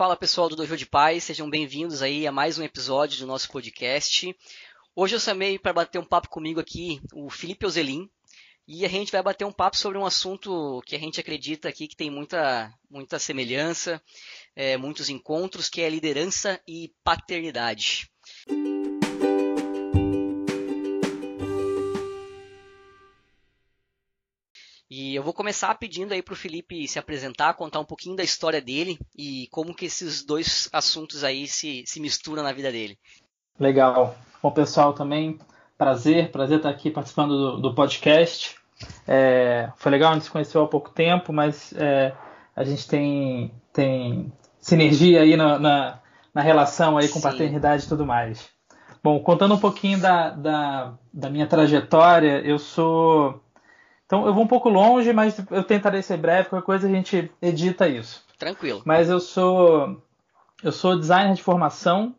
[0.00, 3.50] Fala pessoal do Dojo de Paz, sejam bem-vindos aí a mais um episódio do nosso
[3.50, 4.34] podcast.
[4.96, 8.08] Hoje eu chamei para bater um papo comigo aqui o Felipe Ozelin
[8.66, 11.86] e a gente vai bater um papo sobre um assunto que a gente acredita aqui
[11.86, 14.02] que tem muita, muita semelhança,
[14.56, 18.10] é, muitos encontros, que é liderança e paternidade.
[24.90, 28.24] E eu vou começar pedindo aí para o Felipe se apresentar, contar um pouquinho da
[28.24, 32.98] história dele e como que esses dois assuntos aí se, se misturam na vida dele.
[33.58, 34.16] Legal.
[34.42, 35.38] Bom, pessoal, também
[35.78, 38.56] prazer, prazer estar aqui participando do, do podcast.
[39.06, 42.12] É, foi legal, a gente se conheceu há pouco tempo, mas é,
[42.56, 45.98] a gente tem, tem sinergia aí na, na,
[46.34, 47.28] na relação aí com Sim.
[47.30, 48.48] paternidade e tudo mais.
[49.04, 53.40] Bom, contando um pouquinho da, da, da minha trajetória, eu sou
[54.10, 57.30] então eu vou um pouco longe, mas eu tentarei ser breve, qualquer coisa a gente
[57.40, 58.24] edita isso.
[58.36, 58.82] Tranquilo.
[58.84, 60.02] Mas eu sou
[60.64, 62.16] eu sou designer de formação,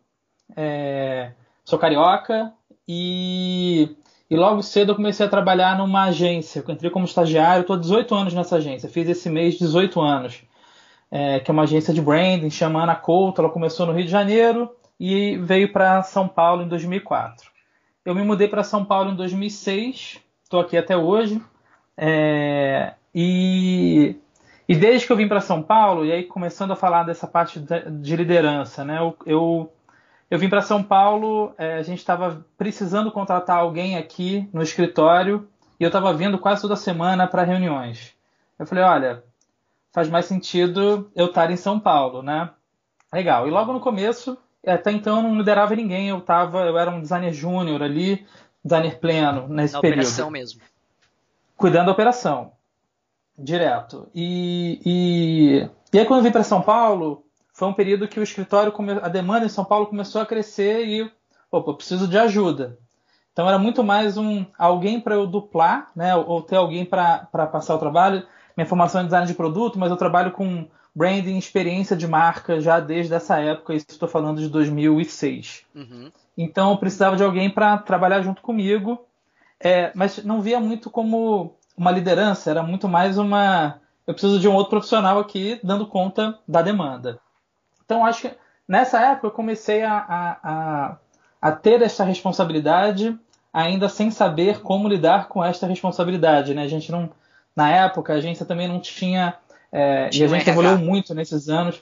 [0.55, 1.33] é,
[1.65, 2.53] sou carioca
[2.87, 3.93] e,
[4.29, 6.63] e logo cedo eu comecei a trabalhar numa agência.
[6.65, 10.43] Eu entrei como estagiário, estou 18 anos nessa agência, fiz esse mês 18 anos,
[11.11, 13.41] é, que é uma agência de branding, chama Ana Couto.
[13.41, 17.51] Ela começou no Rio de Janeiro e veio para São Paulo em 2004.
[18.05, 21.41] Eu me mudei para São Paulo em 2006, estou aqui até hoje.
[21.97, 24.15] É, e,
[24.67, 27.59] e desde que eu vim para São Paulo, e aí começando a falar dessa parte
[27.59, 28.99] de liderança, né?
[28.99, 29.73] Eu, eu,
[30.29, 35.47] eu vim para São Paulo, é, a gente estava precisando contratar alguém aqui no escritório
[35.79, 38.13] e eu estava vindo quase toda semana para reuniões.
[38.57, 39.23] Eu falei, olha,
[39.91, 42.49] faz mais sentido eu estar em São Paulo, né?
[43.13, 43.47] Legal.
[43.47, 47.01] E logo no começo, até então eu não liderava ninguém, eu tava, eu era um
[47.01, 48.25] designer júnior ali,
[48.63, 49.99] designer pleno nesse Na período.
[49.99, 50.61] operação mesmo
[51.61, 52.51] cuidando da operação,
[53.37, 54.09] direto.
[54.13, 58.23] E, e, e aí quando eu vim para São Paulo, foi um período que o
[58.23, 61.03] escritório, a demanda em São Paulo começou a crescer e,
[61.51, 62.77] opa, eu preciso de ajuda.
[63.31, 67.75] Então era muito mais um alguém para eu duplar, né, ou ter alguém para passar
[67.75, 68.25] o trabalho.
[68.57, 72.81] Minha formação é design de produto, mas eu trabalho com branding, experiência de marca já
[72.81, 75.63] desde essa época, isso estou falando de 2006.
[75.73, 76.11] Uhum.
[76.37, 78.99] Então eu precisava de alguém para trabalhar junto comigo
[79.63, 83.79] é, mas não via muito como uma liderança, era muito mais uma.
[84.05, 87.19] Eu preciso de um outro profissional aqui dando conta da demanda.
[87.83, 88.31] Então, acho que
[88.67, 90.97] nessa época eu comecei a, a, a,
[91.41, 93.17] a ter essa responsabilidade,
[93.51, 96.53] ainda sem saber como lidar com esta responsabilidade.
[96.53, 96.61] Né?
[96.61, 97.09] A gente não.
[97.55, 99.33] Na época, a agência também não tinha.
[99.71, 101.81] É, tinha e a gente evoluiu muito nesses anos.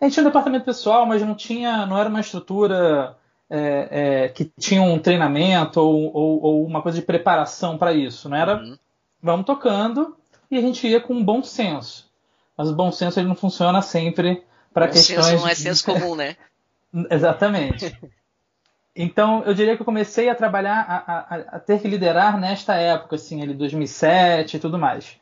[0.00, 3.16] A gente tinha um departamento pessoal, mas não tinha, não era uma estrutura
[3.50, 8.28] é, é, que tinham um treinamento ou, ou, ou, uma coisa de preparação para isso.
[8.28, 8.78] Não era uhum.
[9.22, 10.16] Vamos tocando
[10.50, 12.10] e a gente ia com um bom senso.
[12.56, 15.26] Mas o bom senso ele não funciona sempre para questões.
[15.26, 16.36] Senso não é senso comum, né?
[17.10, 17.96] Exatamente.
[18.94, 22.74] Então, eu diria que eu comecei a trabalhar, a, a, a, ter que liderar nesta
[22.74, 25.16] época, assim, ali 2007 e tudo mais.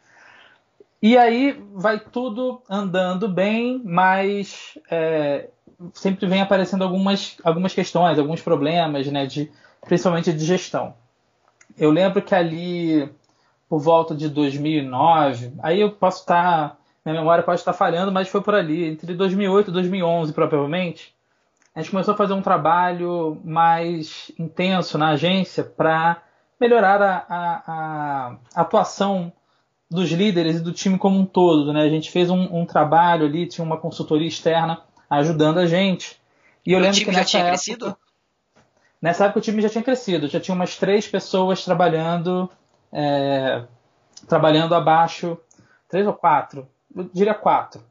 [1.00, 5.48] E aí vai tudo andando bem, mas é,
[5.92, 9.50] sempre vem aparecendo algumas, algumas questões, alguns problemas, né, de,
[9.82, 10.94] principalmente de gestão.
[11.76, 13.08] Eu lembro que ali,
[13.68, 18.40] por volta de 2009, aí eu posso estar, minha memória pode estar falhando, mas foi
[18.40, 21.14] por ali, entre 2008 e 2011, provavelmente,
[21.74, 26.20] a gente começou a fazer um trabalho mais intenso na agência para
[26.60, 29.32] melhorar a, a, a, atuação
[29.88, 31.72] dos líderes e do time como um todo.
[31.72, 31.82] Né?
[31.82, 36.20] A gente fez um, um trabalho ali, tinha uma consultoria externa ajudando a gente.
[36.66, 37.96] E eu o lembro que nessa já tinha época, crescido?
[39.00, 42.50] Nessa época o time já tinha crescido, já tinha umas três pessoas trabalhando,
[42.92, 43.64] é,
[44.26, 45.38] trabalhando abaixo,
[45.88, 47.82] três ou quatro, eu diria quatro.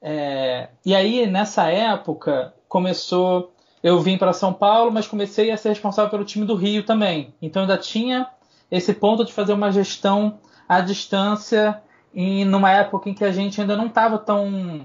[0.00, 5.70] É, e aí nessa época começou, eu vim para São Paulo, mas comecei a ser
[5.70, 7.34] responsável pelo time do Rio também.
[7.40, 8.28] Então ainda tinha
[8.70, 10.38] esse ponto de fazer uma gestão
[10.68, 11.80] à distância
[12.12, 14.84] e numa época em que a gente ainda não estava tão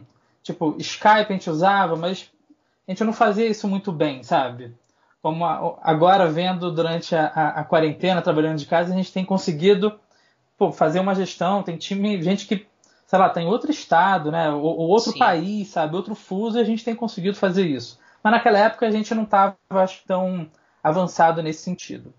[0.49, 2.29] Tipo, Skype a gente usava, mas
[2.87, 4.75] a gente não fazia isso muito bem, sabe?
[5.21, 5.45] Como
[5.81, 9.99] agora, vendo durante a, a, a, quarentena, trabalhando de casa, a gente tem conseguido
[10.57, 11.61] pô, fazer uma gestão.
[11.61, 12.65] Tem time, gente que,
[13.05, 14.49] sei lá, está em outro estado, né?
[14.49, 15.19] Ou, ou outro Sim.
[15.19, 15.95] país, sabe?
[15.95, 17.99] Outro fuso, e a gente tem conseguido fazer isso.
[18.23, 20.49] Mas naquela época a gente não estava, acho, tão
[20.81, 22.13] avançado nesse sentido.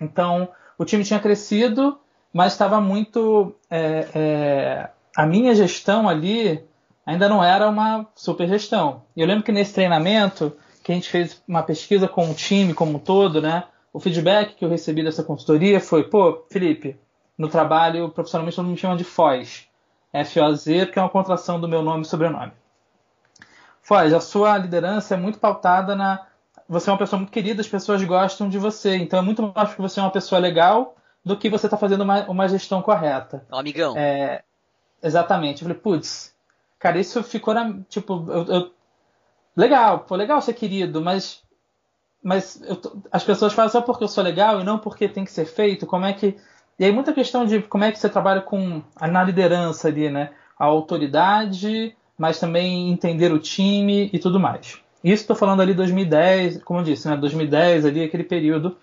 [0.00, 1.98] Então, o time tinha crescido,
[2.32, 3.54] mas estava muito.
[3.70, 6.64] É, é, a minha gestão ali
[7.06, 9.02] ainda não era uma super gestão.
[9.14, 12.74] E eu lembro que nesse treinamento, que a gente fez uma pesquisa com o time
[12.74, 13.64] como um todo, né?
[13.92, 16.98] O feedback que eu recebi dessa consultoria foi, pô, Felipe,
[17.36, 19.68] no trabalho, profissionalmente, todo mundo me chama de FOZ.
[20.12, 22.52] F-O-Z, porque é uma contração do meu nome e sobrenome.
[23.82, 26.26] Foz, a sua liderança é muito pautada na.
[26.68, 28.96] Você é uma pessoa muito querida, as pessoas gostam de você.
[28.96, 30.94] Então é muito mais porque você é uma pessoa legal
[31.24, 33.44] do que você está fazendo uma, uma, gestão correta.
[33.50, 33.96] Um amigão.
[33.96, 34.42] É,
[35.02, 35.62] exatamente.
[35.62, 36.34] Eu falei, putz,
[36.78, 37.74] cara, isso ficou na.
[37.88, 38.70] Tipo, eu, eu,
[39.56, 41.42] legal, pô, legal ser querido, mas.
[42.22, 45.32] Mas eu, as pessoas falam só porque eu sou legal e não porque tem que
[45.32, 45.86] ser feito.
[45.86, 46.36] Como é que.
[46.78, 50.30] E aí muita questão de como é que você trabalha com na liderança ali, né?
[50.58, 54.80] A autoridade, mas também entender o time e tudo mais.
[55.02, 57.16] Isso estou falando ali 2010, como eu disse, né?
[57.16, 58.76] 2010 ali aquele período.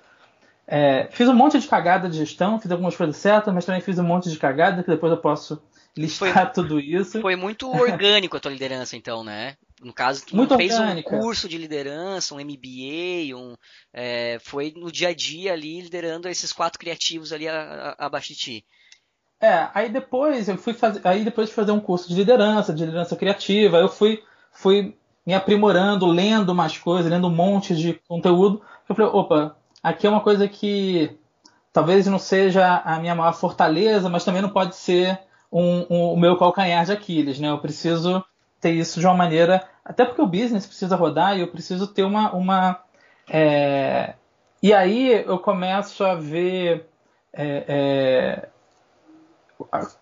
[0.68, 3.98] É, fiz um monte de cagada de gestão, fiz algumas coisas certas, mas também fiz
[3.98, 5.62] um monte de cagada que depois eu posso
[5.98, 7.22] listar foi, tudo isso.
[7.22, 9.56] Foi muito orgânico a tua liderança, então, né?
[9.82, 11.16] No caso, tu muito fez orgânica.
[11.16, 13.56] um curso de liderança, um MBA, um,
[13.94, 18.66] é, foi no dia a dia ali liderando esses quatro criativos ali abaixo de ti.
[19.42, 22.84] É, aí depois eu fui fazer, aí depois de fazer um curso de liderança, de
[22.84, 24.22] liderança criativa, eu fui,
[24.52, 28.62] fui me aprimorando, lendo mais coisas, lendo um monte de conteúdo.
[28.88, 31.18] Eu falei, opa, aqui é uma coisa que
[31.72, 35.18] talvez não seja a minha maior fortaleza, mas também não pode ser
[35.52, 37.50] um, um, o meu calcanhar de Aquiles, né?
[37.50, 38.24] Eu preciso
[38.60, 42.04] ter isso de uma maneira, até porque o business precisa rodar e eu preciso ter
[42.04, 42.80] uma, uma
[43.30, 44.14] é...
[44.62, 46.88] e aí eu começo a ver
[47.34, 48.50] é, é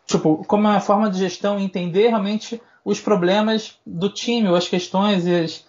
[0.06, 5.26] tipo, como uma forma de gestão, entender realmente os problemas do time, ou as questões
[5.26, 5.66] e as,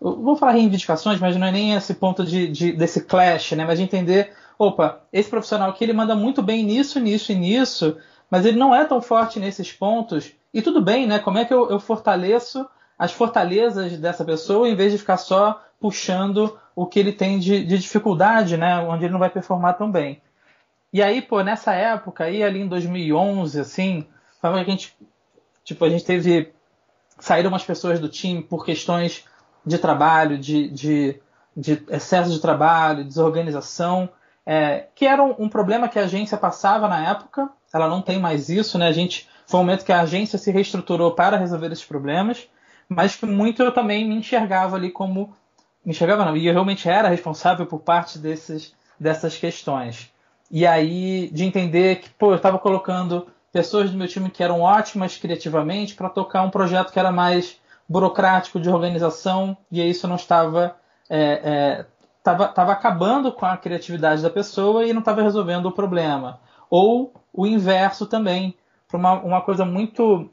[0.00, 3.64] vou falar reivindicações, mas não é nem esse ponto de, de, desse clash, né?
[3.64, 7.96] Mas de entender, opa, esse profissional aqui ele manda muito bem nisso, nisso e nisso,
[8.30, 10.32] mas ele não é tão forte nesses pontos.
[10.52, 11.18] E tudo bem, né?
[11.18, 12.68] Como é que eu, eu fortaleço
[12.98, 17.64] as fortalezas dessa pessoa em vez de ficar só puxando o que ele tem de,
[17.64, 18.78] de dificuldade, né?
[18.78, 20.20] Onde ele não vai performar tão bem.
[20.92, 24.06] E aí, pô, nessa época, aí ali em 2011, assim,
[24.42, 24.96] a gente,
[25.64, 26.52] tipo, a gente teve
[27.20, 29.24] saíram umas pessoas do time por questões
[29.64, 31.20] de trabalho, de, de,
[31.56, 34.08] de excesso de trabalho, desorganização,
[34.44, 37.48] é, que era um, um, problema que a agência passava na época.
[37.72, 38.88] Ela não tem mais isso, né?
[38.88, 42.48] A gente foi um momento que a agência se reestruturou para resolver esses problemas,
[42.88, 45.34] mas que muito eu também me enxergava ali como
[45.84, 50.12] me enxergava não, e eu realmente era responsável por parte desses, dessas questões.
[50.50, 54.60] E aí de entender que, pô, eu estava colocando pessoas do meu time que eram
[54.60, 57.58] ótimas criativamente para tocar um projeto que era mais
[57.88, 60.76] burocrático de organização e isso não estava
[61.08, 61.86] é, é,
[62.22, 66.40] tava, tava acabando com a criatividade da pessoa e não estava resolvendo o problema.
[66.68, 68.54] Ou o inverso também,
[68.90, 70.28] para uma, uma coisa muito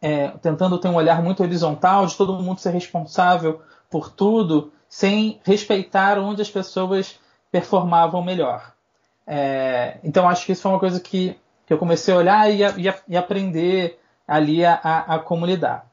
[0.00, 5.40] é, tentando ter um olhar muito horizontal de todo mundo ser responsável por tudo, sem
[5.44, 7.18] respeitar onde as pessoas
[7.50, 8.72] performavam melhor.
[9.26, 12.64] É, então acho que isso foi uma coisa que, que eu comecei a olhar e,
[12.64, 12.74] a,
[13.08, 15.86] e, aprender ali a, a, a, como lidar.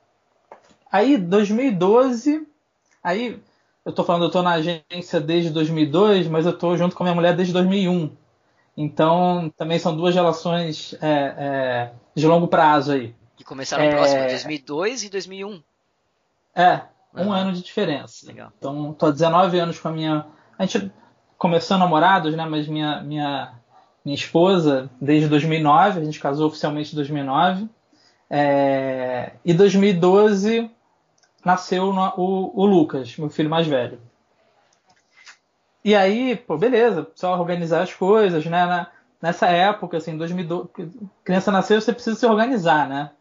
[0.92, 2.48] Aí 2012,
[3.04, 3.42] aí
[3.86, 7.06] eu estou falando, eu estou na agência desde 2002, mas eu estou junto com a
[7.06, 8.12] minha mulher desde 2001.
[8.76, 13.16] Então também são duas relações é, é, de longo prazo aí.
[13.36, 15.64] Que começaram é, próximo, 2002 e 2001.
[16.56, 16.82] É,
[17.16, 17.34] um uhum.
[17.34, 18.26] ano de diferença.
[18.26, 18.52] Legal.
[18.58, 20.26] Então estou há 19 anos com a minha.
[20.58, 20.92] A gente
[21.38, 22.46] começando namorados, né?
[22.46, 23.54] Mas minha, minha,
[24.06, 27.68] minha esposa, desde 2009, a gente casou oficialmente em 2009.
[28.30, 30.72] É, e 2012
[31.44, 34.00] nasceu o, o Lucas, meu filho mais velho.
[35.84, 38.66] E aí, pô, beleza, só organizar as coisas, né?
[38.66, 38.88] Na,
[39.22, 40.70] nessa época, assim, 2012,
[41.24, 43.12] criança nasceu, você precisa se organizar, né?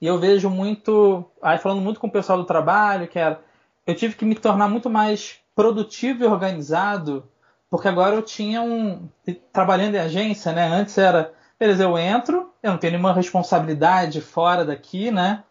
[0.00, 3.40] E eu vejo muito, aí falando muito com o pessoal do trabalho, que era,
[3.86, 7.28] eu tive que me tornar muito mais produtivo e organizado
[7.70, 9.08] porque agora eu tinha um.
[9.52, 10.66] Trabalhando em agência, né?
[10.66, 11.34] Antes era.
[11.58, 15.42] Beleza, eu entro, eu não tenho nenhuma responsabilidade fora daqui, né?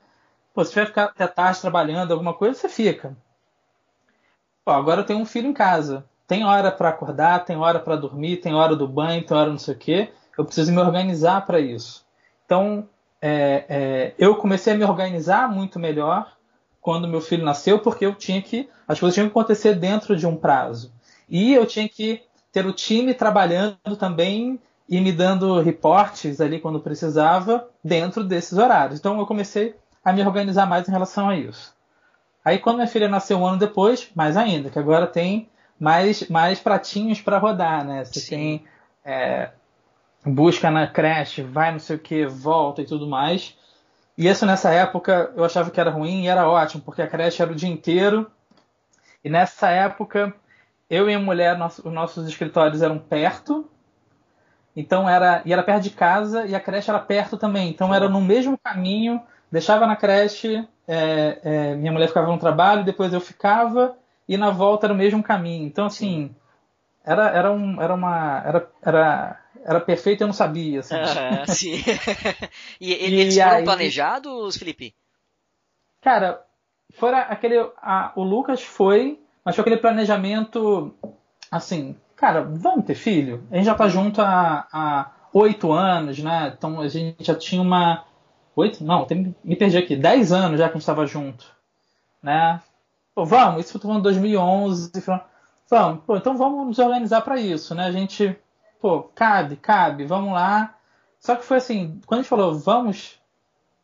[0.53, 3.15] Pô, se tiver ficar até tarde trabalhando, alguma coisa, você fica.
[4.63, 6.05] Pô, agora eu tenho um filho em casa.
[6.27, 9.57] Tem hora para acordar, tem hora para dormir, tem hora do banho, tem hora não
[9.57, 10.10] sei o quê.
[10.38, 12.05] Eu preciso me organizar para isso.
[12.46, 12.88] Então,
[13.22, 16.34] é, é, eu comecei a me organizar muito melhor
[16.81, 18.69] quando meu filho nasceu, porque eu tinha que.
[18.88, 20.91] As coisas tinham que acontecer dentro de um prazo.
[21.29, 26.79] E eu tinha que ter o time trabalhando também e me dando reportes ali quando
[26.79, 29.00] precisava dentro desses horários.
[29.00, 31.75] Então eu comecei a me organizar mais em relação a isso.
[32.43, 36.60] Aí quando minha filha nasceu um ano depois, mais ainda, que agora tem mais, mais
[36.60, 38.03] pratinhos para rodar, né?
[38.03, 38.29] Você Sim.
[38.29, 38.65] tem
[39.05, 39.50] é,
[40.25, 43.57] busca na creche, vai não sei o que, volta e tudo mais.
[44.17, 47.41] E isso nessa época eu achava que era ruim e era ótimo, porque a creche
[47.41, 48.29] era o dia inteiro.
[49.24, 50.34] E nessa época
[50.89, 53.69] eu e a mulher, nosso, os nossos escritórios eram perto,
[54.75, 58.07] então era e era perto de casa e a creche era perto também, então era
[58.07, 63.22] no mesmo caminho deixava na creche, é, é, minha mulher ficava no trabalho, depois eu
[63.22, 65.65] ficava, e na volta era o mesmo caminho.
[65.65, 66.36] Então, assim,
[67.03, 68.43] era, era, um, era uma.
[68.46, 70.81] Era, era, era perfeito eu não sabia.
[70.81, 70.96] Assim.
[70.96, 71.84] Ah, sim.
[72.81, 74.93] e, eles e foram aí, planejados, Felipe?
[76.01, 76.43] Cara,
[76.96, 77.57] fora aquele.
[77.77, 80.93] A, o Lucas foi, mas foi aquele planejamento
[81.50, 83.48] assim, cara, vamos ter filho?
[83.50, 86.53] A gente já tá junto há oito anos, né?
[86.57, 88.05] Então a gente já tinha uma.
[88.55, 88.84] Oito?
[88.84, 89.96] Não, tem, me perdi aqui.
[89.96, 91.46] Dez anos já que a gente estava junto,
[92.22, 92.62] né?
[93.17, 94.91] Pô, vamos, isso foi em 2011.
[95.67, 97.86] Vamos, pô, então vamos nos organizar para isso, né?
[97.86, 98.38] A gente,
[98.79, 100.75] pô, cabe, cabe, vamos lá.
[101.19, 103.19] Só que foi assim, quando a gente falou, vamos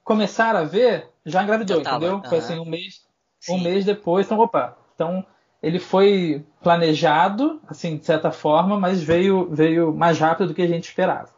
[0.03, 2.17] começar a ver, já engravidou, já entendeu?
[2.17, 2.23] Uhum.
[2.25, 3.01] Foi assim, um mês,
[3.49, 5.25] um mês depois, então, opa, então
[5.63, 10.67] ele foi planejado, assim, de certa forma, mas veio, veio mais rápido do que a
[10.67, 11.29] gente esperava.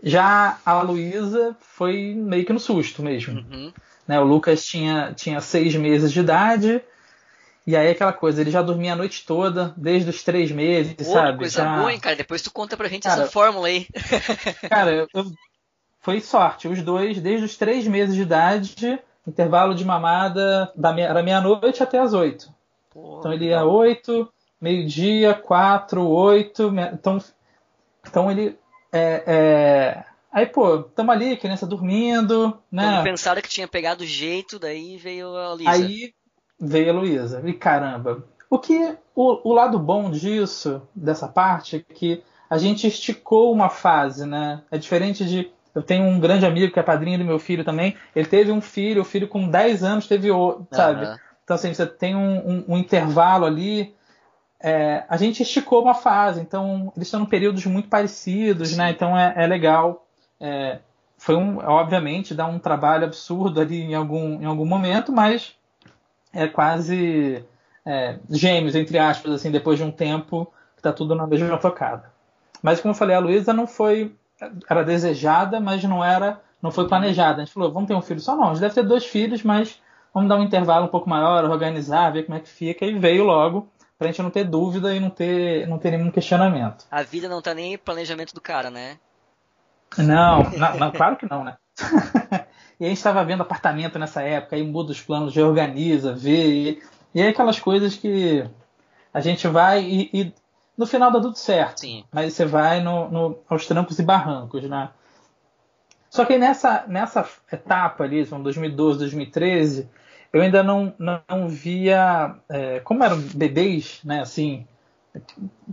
[0.00, 3.40] Já a Luísa foi meio que no susto mesmo.
[3.40, 3.72] Uhum.
[4.06, 6.84] Né, o Lucas tinha, tinha seis meses de idade,
[7.66, 11.04] e aí aquela coisa, ele já dormia a noite toda, desde os três meses, Pô,
[11.04, 11.38] sabe?
[11.38, 11.76] coisa já...
[11.76, 12.14] boa, hein, cara?
[12.14, 13.88] Depois tu conta pra gente cara, essa fórmula aí.
[14.70, 15.24] cara, eu,
[16.00, 16.68] foi sorte.
[16.68, 21.82] Os dois, desde os três meses de idade, intervalo de mamada da meia, era meia-noite
[21.82, 22.54] até as oito.
[22.94, 26.72] então ele ia oito, meio-dia, quatro, oito.
[26.92, 27.18] Então,
[28.06, 28.56] então ele
[28.92, 30.04] é, é...
[30.30, 32.84] Aí, pô, tamo ali, criança dormindo, né?
[32.84, 35.70] Quando pensaram que tinha pegado jeito, daí veio a Luísa.
[35.70, 36.14] Aí
[36.58, 37.42] veio a Luísa.
[37.44, 42.86] E caramba, o que o, o, lado bom disso, dessa parte, é que a gente
[42.86, 44.62] esticou uma fase, né?
[44.70, 45.50] É diferente de.
[45.74, 47.96] Eu tenho um grande amigo que é padrinho do meu filho também.
[48.14, 51.04] Ele teve um filho, o filho com 10 anos teve outro, sabe?
[51.04, 51.16] Uhum.
[51.44, 53.94] Então, assim, você tem um, um, um intervalo ali
[54.60, 58.90] é, a gente esticou uma fase, então eles estão em períodos muito parecidos, né?
[58.90, 60.06] Então é, é legal.
[60.40, 60.78] É,
[61.18, 65.55] foi um, obviamente, dá um trabalho absurdo ali em algum, em algum momento, mas
[66.36, 67.44] é quase
[67.84, 72.12] é, gêmeos, entre aspas, assim, depois de um tempo que tá tudo na mesma tocada.
[72.62, 74.14] Mas como eu falei, a Luísa não foi.
[74.68, 76.40] Era desejada, mas não era.
[76.60, 77.40] não foi planejada.
[77.40, 78.50] A gente falou, vamos ter um filho só não.
[78.50, 79.80] A gente deve ter dois filhos, mas
[80.12, 83.24] vamos dar um intervalo um pouco maior, organizar, ver como é que fica, e veio
[83.24, 86.84] logo pra gente não ter dúvida e não ter, não ter nenhum questionamento.
[86.90, 88.98] A vida não tá nem em planejamento do cara, né?
[89.96, 91.56] Não, não, não claro que não, né?
[92.78, 96.80] e a gente estava vendo apartamento nessa época, aí muda os planos, reorganiza, vê,
[97.14, 98.44] e, aí aquelas coisas que
[99.12, 100.34] a gente vai e, e
[100.76, 101.80] no final dá tudo certo.
[101.80, 102.04] Sim.
[102.12, 104.90] Mas você vai no, no, aos trancos e barrancos, né?
[106.10, 109.88] Só que nessa, nessa etapa ali, 2012, 2013,
[110.32, 114.66] eu ainda não, não via, é, como eram bebês, né, assim,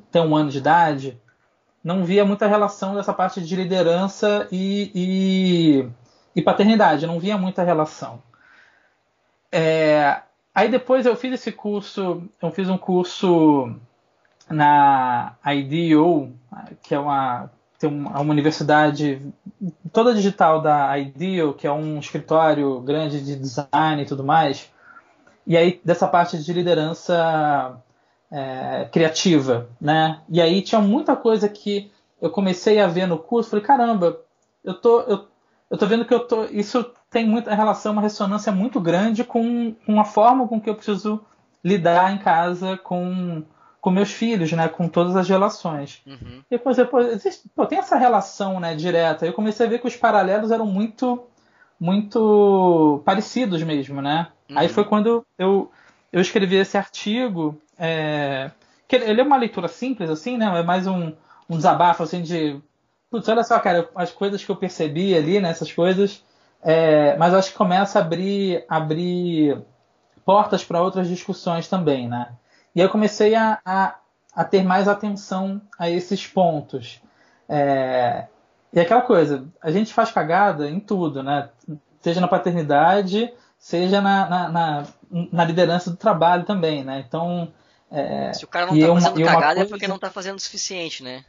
[0.09, 1.19] até um ano de idade,
[1.83, 5.89] não via muita relação dessa parte de liderança e, e,
[6.35, 8.21] e paternidade, não via muita relação.
[9.51, 10.21] É,
[10.53, 13.75] aí depois eu fiz esse curso, eu fiz um curso
[14.49, 16.33] na IDEO,
[16.81, 19.21] que é uma, tem uma, uma universidade
[19.91, 24.71] toda digital da IDEO, que é um escritório grande de design e tudo mais.
[25.45, 27.77] E aí, dessa parte de liderança
[28.31, 30.21] é, criativa, né?
[30.29, 34.19] E aí tinha muita coisa que eu comecei a ver no curso, falei, caramba,
[34.63, 35.27] eu tô, eu,
[35.73, 36.43] eu tô vendo que eu tô.
[36.45, 40.75] Isso tem muita relação, uma ressonância muito grande com, com a forma com que eu
[40.75, 41.25] preciso
[41.63, 43.43] lidar em casa com
[43.81, 46.01] com meus filhos, né, com todas as relações.
[46.07, 46.41] Uhum.
[46.49, 49.25] E depois, depois existe, pô, tem essa relação, né, direta.
[49.25, 51.21] Eu comecei a ver que os paralelos eram muito,
[51.77, 54.27] muito parecidos mesmo, né.
[54.49, 54.57] Uhum.
[54.57, 55.69] Aí foi quando eu,
[56.13, 58.51] eu escrevi esse artigo, é,
[58.87, 61.11] que ele é uma leitura simples, assim, né, é mais um,
[61.49, 62.61] um desabafo, assim, de,
[63.13, 66.25] putz, olha só, cara, as coisas que eu percebi ali, né, essas coisas,
[66.63, 69.61] é, mas acho que começa a abrir, abrir
[70.25, 72.29] portas para outras discussões também, né.
[72.75, 73.99] E eu comecei a, a,
[74.35, 77.03] a ter mais atenção a esses pontos.
[77.47, 78.25] É,
[78.73, 81.49] e aquela coisa, a gente faz cagada em tudo, né?
[82.01, 84.83] Seja na paternidade, seja na, na, na,
[85.31, 87.05] na liderança do trabalho também, né?
[87.07, 87.53] Então.
[87.91, 89.61] É, Se o cara não tá fazendo uma, cagada coisa...
[89.61, 91.23] é porque não tá fazendo o suficiente, né?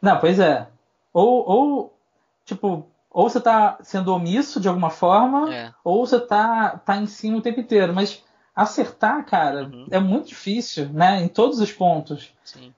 [0.00, 0.68] Não, pois é.
[1.12, 1.98] Ou, ou
[2.44, 5.72] tipo, ou você tá sendo omisso de alguma forma, é.
[5.82, 7.94] ou você tá, tá em cima o tempo inteiro.
[7.94, 8.22] Mas
[8.54, 9.86] acertar, cara, uhum.
[9.90, 11.22] é muito difícil, né?
[11.22, 12.32] Em todos os pontos.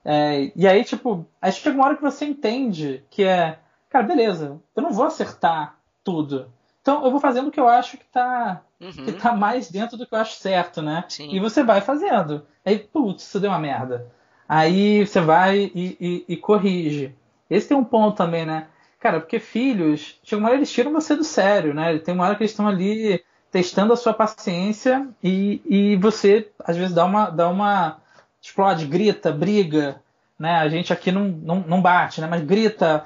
[0.05, 3.57] É, e aí, tipo, aí chega uma hora que você entende que é,
[3.89, 6.51] cara, beleza, eu não vou acertar tudo.
[6.81, 8.91] Então eu vou fazendo o que eu acho que tá, uhum.
[8.91, 11.03] que tá mais dentro do que eu acho certo, né?
[11.07, 11.31] Sim.
[11.31, 12.45] E você vai fazendo.
[12.65, 14.07] Aí, putz, isso deu uma merda.
[14.53, 17.15] Aí você vai e, e, e corrige.
[17.49, 18.67] Esse tem um ponto também, né?
[18.99, 21.97] Cara, porque filhos, chega uma hora eles tiram você do sério, né?
[21.99, 26.75] Tem uma hora que eles estão ali testando a sua paciência e, e você, às
[26.75, 28.01] vezes, dá uma, dá uma.
[28.41, 30.01] explode, grita, briga,
[30.37, 30.55] né?
[30.55, 32.27] A gente aqui não, não, não bate, né?
[32.27, 33.05] Mas grita,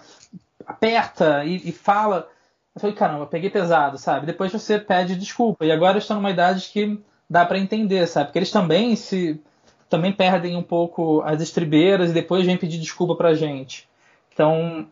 [0.65, 2.27] aperta e, e fala.
[2.73, 4.25] Eu falei, caramba, peguei pesado, sabe?
[4.25, 5.63] Depois você pede desculpa.
[5.63, 6.99] E agora estão numa idade que
[7.29, 8.29] dá para entender, sabe?
[8.29, 9.39] Porque eles também se
[9.95, 13.87] também perdem um pouco as estribeiras e depois vêm pedir desculpa pra gente.
[14.33, 14.85] Então,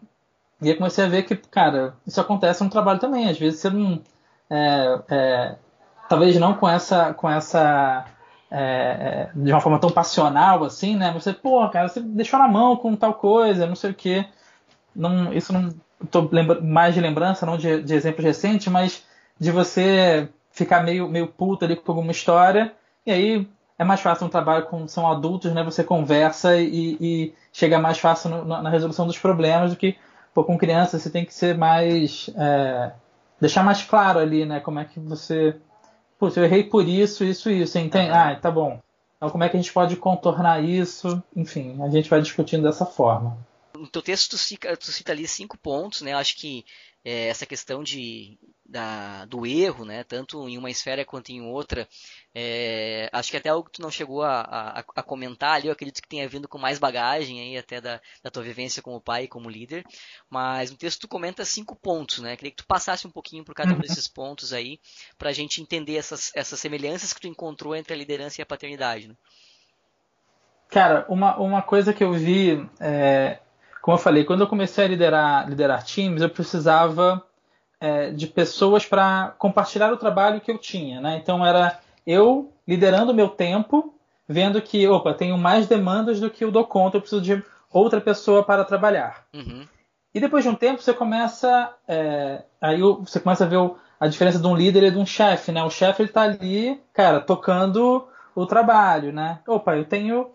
[0.62, 3.30] e aí comecei a ver que, cara, isso acontece no trabalho também.
[3.30, 4.02] Às vezes você não.
[4.50, 5.56] É, é,
[6.08, 7.14] talvez não com essa.
[7.14, 8.06] Com essa
[8.50, 11.12] é, é de uma forma tão passional assim, né?
[11.12, 14.26] Você, pô, cara, você deixou na mão com tal coisa, não sei o quê.
[14.96, 15.70] Não, isso não.
[16.12, 16.30] Tô
[16.62, 19.06] mais de lembrança, não de, de exemplos recentes, mas
[19.40, 22.74] de você ficar meio, meio puto ali com alguma história.
[23.06, 23.48] E aí
[23.84, 25.64] é mais fácil um trabalho com são adultos, né?
[25.64, 29.96] Você conversa e, e chega mais fácil no, na resolução dos problemas do que
[30.34, 32.92] pô, com criança você tem que ser mais é,
[33.40, 34.60] deixar mais claro ali, né?
[34.60, 35.56] Como é que você,
[36.18, 38.10] putz, eu errei por isso, isso, isso, entende?
[38.10, 38.18] Uhum.
[38.18, 38.82] Ah, tá bom.
[39.18, 41.22] Então como é que a gente pode contornar isso?
[41.36, 43.38] Enfim, a gente vai discutindo dessa forma.
[43.78, 46.14] No teu texto tu cita, tu cita ali cinco pontos, né?
[46.14, 46.66] Eu acho que
[47.06, 48.38] é, essa questão de,
[48.74, 50.04] da, do erro, né?
[50.04, 51.88] Tanto em uma esfera quanto em outra,
[52.34, 55.74] é, acho que até algo que tu não chegou a, a, a, comentar ali, eu
[55.74, 59.26] acredito que tenha vindo com mais bagagem aí até da, da tua vivência como pai
[59.26, 59.86] e como líder.
[60.28, 62.36] Mas no texto tu comenta cinco pontos, né?
[62.36, 63.82] Queria que tu passasse um pouquinho por cada um uhum.
[63.82, 64.80] desses pontos aí,
[65.20, 68.48] para a gente entender essas, essas semelhanças que tu encontrou entre a liderança e a
[68.48, 69.08] paternidade.
[69.08, 69.16] Né?
[70.68, 73.38] Cara, uma, uma coisa que eu vi, é,
[73.84, 77.24] como eu falei, quando eu comecei a liderar, liderar times, eu precisava
[77.84, 81.20] é, de pessoas para compartilhar o trabalho que eu tinha, né?
[81.22, 83.94] Então era eu liderando o meu tempo,
[84.26, 88.00] vendo que, opa, tenho mais demandas do que eu dou conta, eu preciso de outra
[88.00, 89.26] pessoa para trabalhar.
[89.34, 89.68] Uhum.
[90.16, 94.08] E depois de um tempo você começa, é, aí você começa a ver o, a
[94.08, 95.62] diferença de um líder e de um chefe, né?
[95.62, 99.40] O chefe ele está ali, cara, tocando o trabalho, né?
[99.46, 100.32] Opa, eu tenho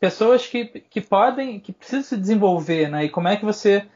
[0.00, 3.04] pessoas que, que podem, que precisam se desenvolver, né?
[3.04, 3.86] E como é que você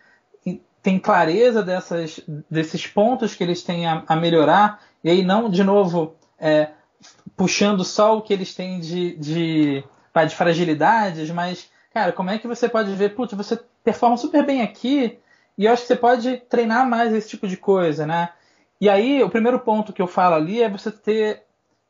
[0.83, 5.62] tem clareza dessas, desses pontos que eles têm a, a melhorar e aí não, de
[5.62, 6.71] novo, é,
[7.37, 9.85] puxando só o que eles têm de, de,
[10.27, 14.62] de fragilidades, mas, cara, como é que você pode ver, putz, você performa super bem
[14.62, 15.19] aqui
[15.57, 18.31] e eu acho que você pode treinar mais esse tipo de coisa, né?
[18.81, 21.43] E aí, o primeiro ponto que eu falo ali é você ter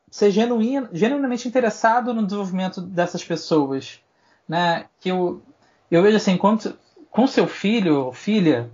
[0.09, 4.01] ser genuinamente interessado no desenvolvimento dessas pessoas,
[4.47, 4.85] né?
[4.99, 5.41] Que eu,
[5.91, 6.75] eu vejo assim, quando,
[7.11, 8.71] com seu filho ou filha,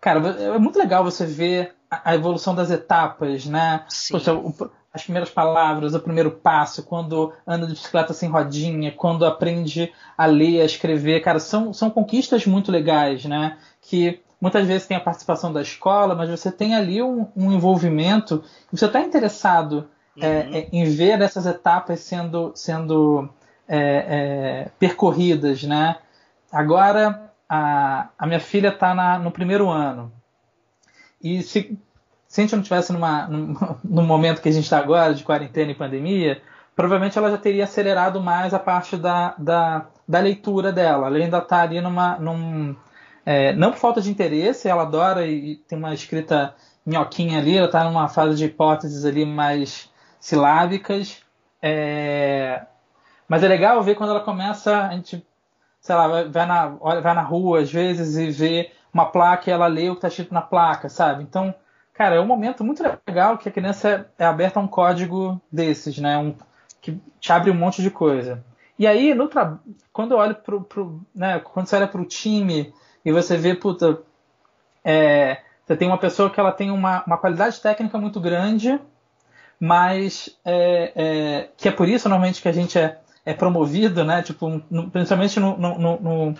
[0.00, 3.84] cara, é muito legal você ver a, evolução das etapas, né?
[4.10, 4.54] Poxa, o,
[4.92, 10.26] as primeiras palavras, o primeiro passo, quando anda de bicicleta sem rodinha, quando aprende a
[10.26, 13.58] ler, a escrever, cara, são, são conquistas muito legais, né?
[13.82, 18.42] Que muitas vezes tem a participação da escola, mas você tem ali um, um envolvimento,
[18.72, 19.88] você está interessado
[20.20, 20.54] é, uhum.
[20.54, 23.28] é, em ver essas etapas sendo, sendo
[23.68, 25.96] é, é percorridas, né?
[26.50, 30.12] Agora, a, a minha filha está no primeiro ano.
[31.22, 31.78] E se
[32.28, 35.24] se a gente não tivesse numa, num, num momento que a gente está agora, de
[35.24, 36.40] quarentena e pandemia,
[36.76, 41.06] provavelmente ela já teria acelerado mais a parte da, da, da leitura dela.
[41.06, 42.18] Ela ainda está ali numa.
[42.18, 42.76] Num,
[43.24, 47.56] é, não por falta de interesse, ela adora e, e tem uma escrita minhoquinha ali,
[47.56, 51.22] ela está numa fase de hipóteses ali mais silábicas.
[51.60, 52.62] É,
[53.26, 55.26] mas é legal ver quando ela começa, a gente,
[55.80, 59.66] sei lá, vai, na, vai na rua às vezes e vê uma placa e ela
[59.66, 61.22] lê o que está escrito na placa, sabe?
[61.22, 61.54] Então
[61.98, 65.98] Cara, é um momento muito legal que a criança é aberta a um código desses,
[65.98, 66.16] né?
[66.16, 66.32] Um,
[66.80, 68.44] que te abre um monte de coisa.
[68.78, 69.58] E aí, no tra...
[69.92, 72.72] quando eu olho pro, pro né, quando você olha pro time
[73.04, 74.00] e você vê, puta,
[74.84, 78.80] é, você tem uma pessoa que ela tem uma, uma qualidade técnica muito grande,
[79.58, 84.22] mas é, é, que é por isso normalmente que a gente é, é promovido, né?
[84.22, 86.34] Tipo, no, principalmente no, no, no,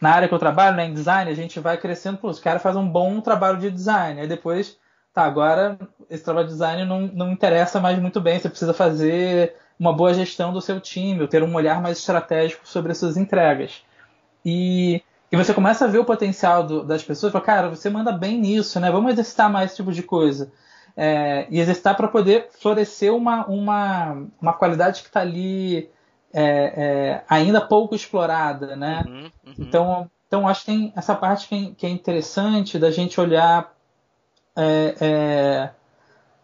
[0.00, 2.60] na área que eu trabalho, né, em design, a gente vai crescendo, pô, os caras
[2.60, 4.76] fazem um bom trabalho de design, aí depois
[5.14, 5.78] tá, agora
[6.10, 10.12] esse trabalho de design não, não interessa mais muito bem, você precisa fazer uma boa
[10.12, 13.84] gestão do seu time, ou ter um olhar mais estratégico sobre as suas entregas.
[14.44, 15.00] E,
[15.30, 18.36] e você começa a ver o potencial do, das pessoas, fala, cara, você manda bem
[18.40, 18.90] nisso, né?
[18.90, 20.52] Vamos exercitar mais esse tipo de coisa.
[20.96, 25.88] É, e exercitar para poder florescer uma, uma, uma qualidade que está ali
[26.32, 29.04] é, é, ainda pouco explorada, né?
[29.06, 29.54] Uhum, uhum.
[29.58, 33.72] Então, então acho que tem essa parte que é, que é interessante da gente olhar
[34.56, 35.70] é, é,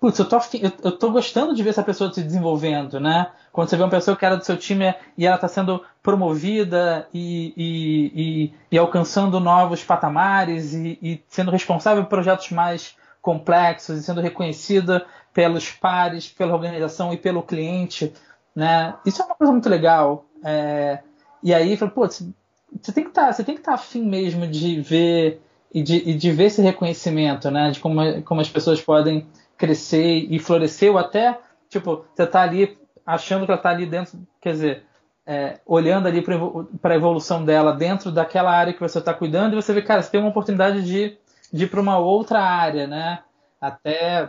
[0.00, 0.38] putz, eu tô,
[0.82, 3.30] eu tô gostando de ver essa pessoa se desenvolvendo, né?
[3.52, 7.08] Quando você vê uma pessoa que era do seu time e ela está sendo promovida
[7.12, 14.02] e, e, e, e, alcançando novos patamares e, sendo responsável por projetos mais complexos e
[14.02, 18.12] sendo reconhecida pelos pares, pela organização e pelo cliente,
[18.58, 18.96] né?
[19.06, 20.24] Isso é uma coisa muito legal.
[20.44, 20.98] É,
[21.40, 25.40] e aí, pô, você tem que tá, estar tá afim mesmo de ver
[25.72, 27.70] e de, e de ver esse reconhecimento, né?
[27.70, 32.76] De como, como as pessoas podem crescer e florescer, ou até, tipo, você está ali
[33.06, 34.84] achando que ela está ali dentro, quer dizer,
[35.24, 39.62] é, olhando ali para a evolução dela dentro daquela área que você está cuidando, e
[39.62, 41.16] você vê, cara, você tem uma oportunidade de,
[41.52, 43.20] de ir para uma outra área, né?
[43.60, 44.28] Até,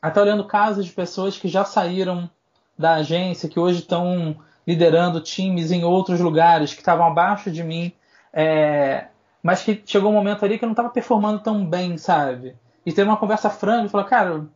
[0.00, 2.30] até olhando casos de pessoas que já saíram
[2.78, 4.36] da agência, que hoje estão
[4.66, 7.92] liderando times em outros lugares, que estavam abaixo de mim,
[8.32, 9.06] é,
[9.42, 12.54] mas que chegou um momento ali que eu não estava performando tão bem, sabe?
[12.84, 14.46] E ter uma conversa franca e falar, cara,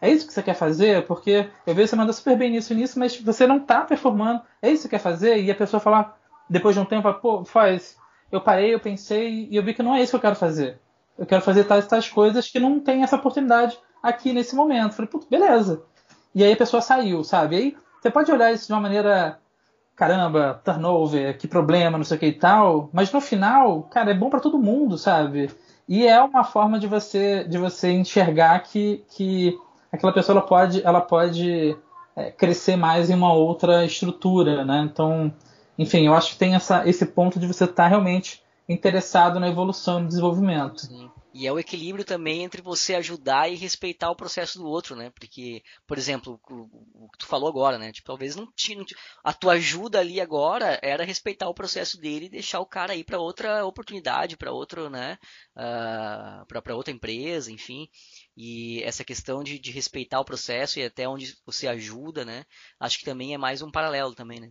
[0.00, 1.06] é isso que você quer fazer?
[1.06, 4.42] Porque eu vejo você manda super bem nisso e nisso, mas você não está performando.
[4.60, 5.42] É isso que você quer fazer?
[5.42, 7.96] E a pessoa falar, depois de um tempo, pô, faz.
[8.30, 10.78] Eu parei, eu pensei e eu vi que não é isso que eu quero fazer.
[11.18, 14.94] Eu quero fazer tais tais coisas que não tem essa oportunidade aqui nesse momento.
[14.94, 15.82] Falei, putz, beleza.
[16.36, 17.56] E aí a pessoa saiu, sabe?
[17.56, 19.38] Aí você pode olhar isso de uma maneira,
[19.96, 22.90] caramba, turnover, que problema, não sei o que e tal.
[22.92, 25.50] Mas no final, cara, é bom para todo mundo, sabe?
[25.88, 29.58] E é uma forma de você de você enxergar que, que
[29.90, 31.74] aquela pessoa ela pode, ela pode
[32.14, 34.86] é, crescer mais em uma outra estrutura, né?
[34.92, 35.32] Então,
[35.78, 39.48] enfim, eu acho que tem essa, esse ponto de você estar tá realmente interessado na
[39.48, 40.80] evolução e no desenvolvimento.
[40.80, 41.10] Sim.
[41.38, 45.10] E é o equilíbrio também entre você ajudar e respeitar o processo do outro, né?
[45.10, 47.92] Porque, por exemplo, o, que tu falou agora, né?
[47.92, 48.82] Tipo, talvez não tinha.
[49.22, 53.04] A tua ajuda ali agora era respeitar o processo dele e deixar o cara ir
[53.04, 55.18] para outra oportunidade, para outro, né?
[55.54, 57.86] Uh, ah, para outra empresa, enfim.
[58.34, 62.46] E essa questão de, de respeitar o processo e até onde você ajuda, né?
[62.80, 64.50] Acho que também é mais um paralelo também, né?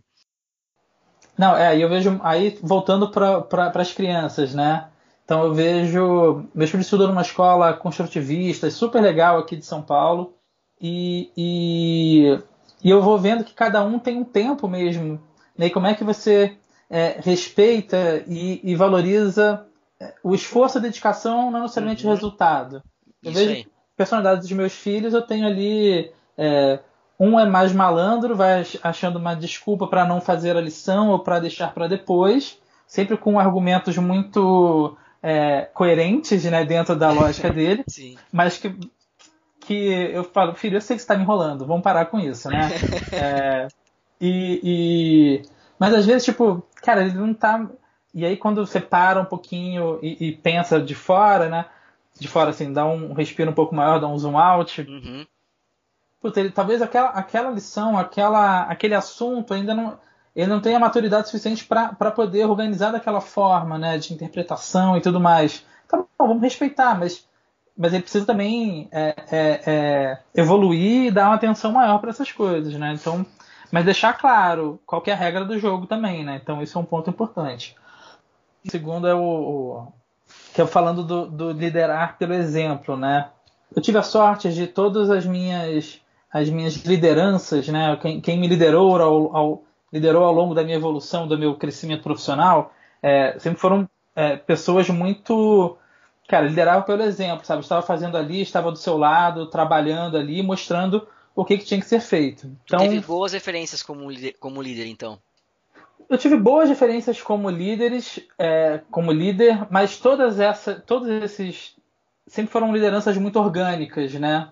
[1.38, 4.88] Não, é, eu vejo aí voltando para pra, as crianças, né?
[5.24, 6.44] Então eu vejo.
[6.54, 10.34] Meu filho estuda numa escola construtivista, super legal aqui de São Paulo.
[10.80, 12.38] E, e,
[12.82, 15.20] e, eu vou vendo que cada um tem um tempo mesmo.
[15.56, 15.66] Né?
[15.66, 16.56] E como é que você
[16.88, 19.66] é, respeita e, e, valoriza
[20.00, 22.12] é, o esforço, a dedicação, não necessariamente uhum.
[22.12, 22.82] o resultado.
[23.22, 23.66] Eu Isso vejo aí.
[23.96, 26.10] personalidades dos meus filhos, eu tenho ali.
[26.38, 26.78] É,
[27.18, 31.40] um é mais malandro, vai achando uma desculpa para não fazer a lição ou para
[31.40, 37.84] deixar para depois, sempre com argumentos muito é, coerentes né, dentro da lógica dele,
[38.30, 38.78] mas que,
[39.60, 39.74] que
[40.12, 42.68] eu falo, filho, eu sei que você está me enrolando, vamos parar com isso, né?
[43.12, 43.68] é,
[44.20, 45.42] e, e,
[45.78, 47.66] mas às vezes, tipo, cara, ele não tá.
[48.14, 51.66] E aí quando você para um pouquinho e, e pensa de fora, né?
[52.18, 54.80] De fora, assim, dá um respiro um pouco maior, dá um zoom out.
[54.80, 55.26] Uhum.
[56.20, 59.98] Puta, ele, talvez aquela, aquela lição, aquela, aquele assunto ainda não
[60.36, 65.00] ele não tem a maturidade suficiente para poder organizar daquela forma, né, de interpretação e
[65.00, 65.64] tudo mais.
[65.88, 67.26] Tá bom, vamos respeitar, mas,
[67.76, 72.30] mas ele precisa também é, é, é, evoluir e dar uma atenção maior para essas
[72.30, 72.92] coisas, né?
[72.92, 73.24] Então,
[73.72, 76.38] mas deixar claro qual é a regra do jogo também, né?
[76.42, 77.74] Então, isso é um ponto importante.
[78.62, 79.92] O segundo é o, o
[80.52, 83.30] que é falando do, do liderar pelo exemplo, né?
[83.74, 85.98] Eu tive a sorte de todas as minhas
[86.36, 87.96] as minhas lideranças, né?
[87.96, 92.02] Quem, quem me liderou ao, ao liderou ao longo da minha evolução, do meu crescimento
[92.02, 95.78] profissional, é, sempre foram é, pessoas muito.
[96.28, 97.62] Cara, lideravam pelo exemplo, sabe?
[97.62, 101.86] Estava fazendo ali, estava do seu lado, trabalhando ali, mostrando o que, que tinha que
[101.86, 102.50] ser feito.
[102.64, 105.18] Então, teve boas referências como líder, como líder, então?
[106.08, 111.76] Eu tive boas referências como líderes, é, como líder, mas todas essas, todos esses
[112.26, 114.50] sempre foram lideranças muito orgânicas, né?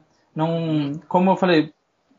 [1.09, 1.73] Como eu falei,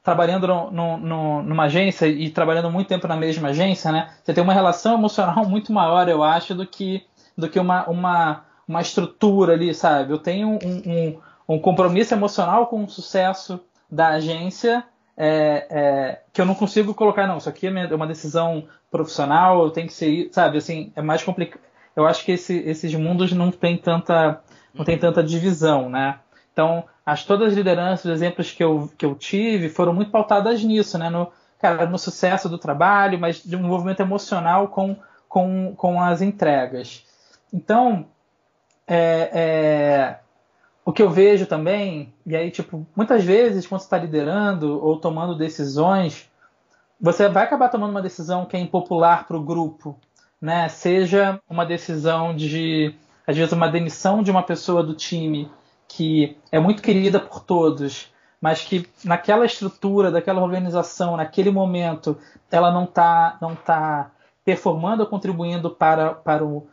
[0.04, 4.13] trabalhando no, no, no, numa agência e trabalhando muito tempo na mesma agência, né?
[4.23, 7.04] Você tem uma relação emocional muito maior, eu acho, do que,
[7.38, 10.13] do que uma, uma, uma estrutura ali, sabe?
[10.13, 14.84] Eu tenho um, um, um compromisso emocional com o sucesso da agência
[15.17, 19.71] é, é, que eu não consigo colocar, não, isso aqui é uma decisão profissional, eu
[19.71, 21.62] tenho que ser, sabe, assim, é mais complicado.
[21.95, 24.41] Eu acho que esse, esses mundos não tem tanta,
[24.73, 26.19] não tem tanta divisão, né?
[26.51, 30.63] Então, as todas as lideranças, os exemplos que eu, que eu tive foram muito pautadas
[30.63, 31.10] nisso, né?
[31.10, 34.96] No, cara, no sucesso do trabalho, mas de um envolvimento emocional com,
[35.30, 37.06] com, com as entregas.
[37.54, 38.08] Então,
[38.88, 40.20] é, é,
[40.84, 44.98] o que eu vejo também, e aí, tipo, muitas vezes, quando você está liderando ou
[45.00, 46.28] tomando decisões,
[47.00, 49.96] você vai acabar tomando uma decisão que é impopular para o grupo,
[50.41, 50.68] né?
[50.70, 52.96] Seja uma decisão de,
[53.28, 55.52] às vezes, uma demissão de uma pessoa do time
[55.96, 62.18] que é muito querida por todos, mas que naquela estrutura, daquela organização, naquele momento,
[62.52, 64.12] ela não está não tá
[64.44, 66.68] performando ou contribuindo para, para o,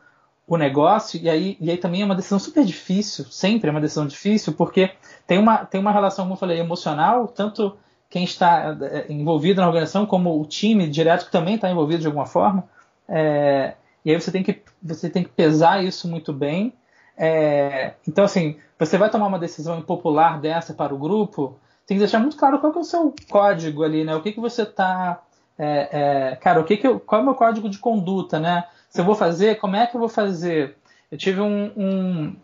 [0.46, 3.80] o negócio, e aí, e aí também é uma decisão super difícil, sempre é uma
[3.80, 4.90] decisão difícil, porque
[5.26, 7.76] tem uma, tem uma relação, como eu falei, emocional, tanto
[8.10, 12.06] quem está é, envolvido na organização, como o time direto que também está envolvido de
[12.08, 12.64] alguma forma.
[13.08, 16.74] É, e aí você tem que, você tem que pesar isso muito bem.
[17.16, 22.02] É, então, assim, você vai tomar uma decisão impopular dessa para o grupo, tem que
[22.02, 24.14] deixar muito claro qual é o seu código ali, né?
[24.14, 25.20] O que, que você está.
[25.58, 28.64] É, é, cara, o que, que eu, qual é o meu código de conduta, né?
[28.88, 30.76] Se eu vou fazer, como é que eu vou fazer?
[31.10, 32.36] Eu tive um, um,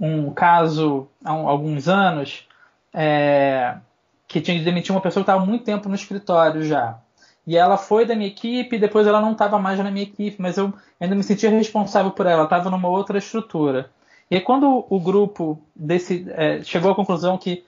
[0.00, 2.48] um caso há um, alguns anos
[2.92, 3.76] é,
[4.26, 6.98] que tinha que demitir uma pessoa que estava muito tempo no escritório já.
[7.46, 10.58] E ela foi da minha equipe, depois ela não estava mais na minha equipe, mas
[10.58, 13.90] eu ainda me sentia responsável por ela, estava numa outra estrutura.
[14.30, 17.64] E aí, quando o grupo desse, é, chegou à conclusão que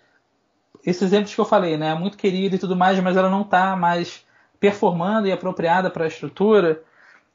[0.85, 3.42] esses exemplos que eu falei, né, é muito querida e tudo mais, mas ela não
[3.42, 4.25] está mais
[4.59, 6.83] performando e apropriada para a estrutura,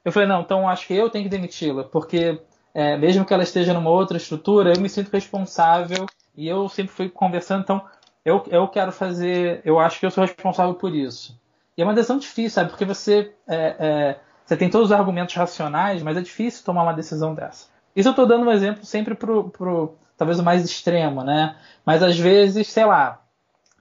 [0.04, 2.40] eu falei, não, então acho que eu tenho que demiti-la, porque
[2.74, 6.94] é, mesmo que ela esteja numa outra estrutura, eu me sinto responsável e eu sempre
[6.94, 7.84] fui conversando, então
[8.24, 11.40] eu, eu quero fazer, eu acho que eu sou responsável por isso.
[11.78, 12.70] E é uma decisão difícil, sabe?
[12.70, 16.94] Porque você, é, é, você tem todos os argumentos racionais, mas é difícil tomar uma
[16.94, 17.68] decisão dessa.
[17.96, 21.56] Isso eu estou dando um exemplo sempre pro, pro talvez o mais extremo, né?
[21.86, 23.22] Mas às vezes, sei lá,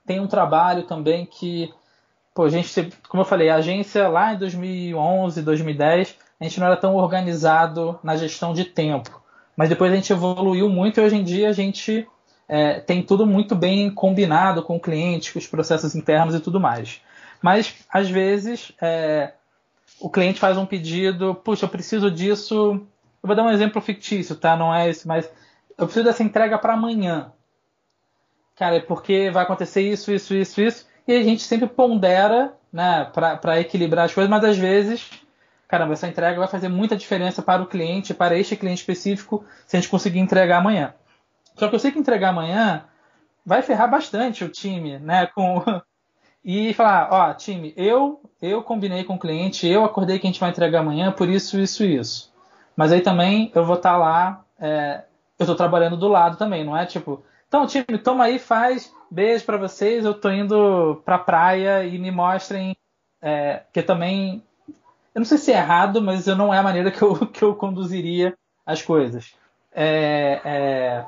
[0.07, 1.73] tem um trabalho também que,
[2.35, 6.67] pô, a gente, como eu falei, a agência lá em 2011, 2010, a gente não
[6.67, 9.23] era tão organizado na gestão de tempo.
[9.57, 12.07] Mas depois a gente evoluiu muito e hoje em dia a gente
[12.49, 16.61] é, tem tudo muito bem combinado com o cliente, com os processos internos e tudo
[16.61, 17.01] mais.
[17.41, 19.33] Mas, às vezes, é,
[20.01, 22.81] o cliente faz um pedido, puxa, eu preciso disso.
[23.25, 24.55] Eu vou dar um exemplo fictício, tá?
[24.55, 25.25] Não é esse, mas
[25.79, 27.33] eu preciso dessa entrega para amanhã.
[28.55, 30.87] Cara, é porque vai acontecer isso, isso, isso, isso.
[31.09, 35.11] E a gente sempre pondera, né, para equilibrar as coisas, mas às vezes,
[35.67, 39.75] caramba, essa entrega vai fazer muita diferença para o cliente, para este cliente específico, se
[39.75, 40.93] a gente conseguir entregar amanhã.
[41.57, 42.85] Só que eu sei que entregar amanhã
[43.45, 45.65] vai ferrar bastante o time, né, com
[46.45, 50.41] e falar, ó, time, eu eu combinei com o cliente, eu acordei que a gente
[50.41, 52.34] vai entregar amanhã, por isso, isso, isso.
[52.77, 55.05] Mas aí também eu vou estar tá lá, é,
[55.39, 59.45] eu estou trabalhando do lado também, não é tipo, então time, toma aí, faz, beijo
[59.45, 62.77] para vocês, eu estou indo pra praia e me mostrem,
[63.23, 64.43] é, que também,
[65.15, 67.43] eu não sei se é errado, mas eu não é a maneira que eu, que
[67.43, 69.35] eu conduziria as coisas.
[69.73, 71.07] É, é,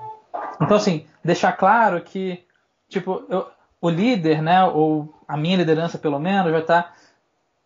[0.61, 2.45] então assim, deixar claro que,
[2.89, 3.49] tipo, eu,
[3.81, 6.93] o líder, né, ou a minha liderança pelo menos, vai estar, tá,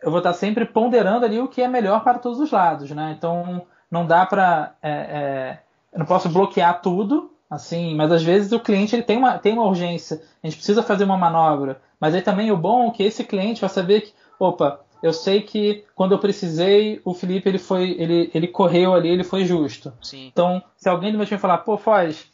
[0.02, 2.90] eu vou estar tá sempre ponderando ali o que é melhor para todos os lados,
[2.90, 3.14] né?
[3.16, 5.58] Então não dá para, é, é,
[5.92, 9.52] eu não posso bloquear tudo, assim, mas às vezes o cliente ele tem uma, tem
[9.52, 13.02] uma urgência, a gente precisa fazer uma manobra, mas aí também o bom é que
[13.02, 17.58] esse cliente vai saber que, opa, eu sei que quando eu precisei, o Felipe ele
[17.58, 19.92] foi, ele, ele correu ali, ele foi justo.
[20.02, 20.26] Sim.
[20.26, 22.26] Então, se alguém do meu time falar, pô, Foz,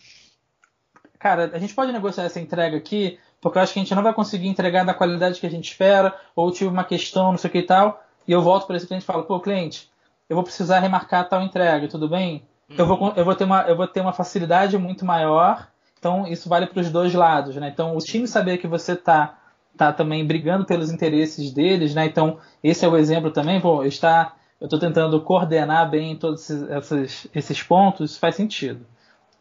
[1.19, 4.03] cara, a gente pode negociar essa entrega aqui, porque eu acho que a gente não
[4.03, 7.49] vai conseguir entregar da qualidade que a gente espera, ou tive uma questão, não sei
[7.49, 9.89] o que e tal, e eu volto para esse cliente e falo, pô, cliente,
[10.29, 12.45] eu vou precisar remarcar tal entrega, tudo bem?
[12.71, 12.77] Uhum.
[12.77, 16.49] Eu, vou, eu, vou ter uma, eu vou ter uma facilidade muito maior, então isso
[16.49, 17.69] vale para os dois lados, né?
[17.73, 19.39] Então o time saber que você está
[19.77, 22.07] tá também brigando pelos interesses deles, né?
[22.07, 27.29] Então esse é o exemplo também, pô, está eu estou tentando coordenar bem todos esses,
[27.35, 28.87] esses pontos, isso faz sentido.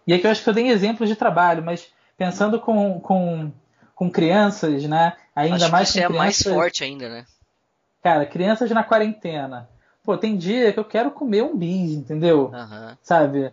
[0.05, 3.51] E aqui eu acho que eu dei exemplos de trabalho, mas pensando com, com
[3.95, 5.13] com crianças, né?
[5.33, 7.25] Ainda Acho mais que isso é mais forte ainda, né?
[8.03, 9.69] Cara, crianças na quarentena.
[10.05, 12.51] Pô, tem dia que eu quero comer um bis, entendeu?
[12.53, 12.95] Uhum.
[13.01, 13.51] Sabe?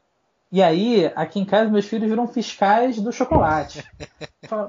[0.50, 3.82] E aí, aqui em casa, meus filhos viram fiscais do chocolate.
[4.46, 4.68] Fala,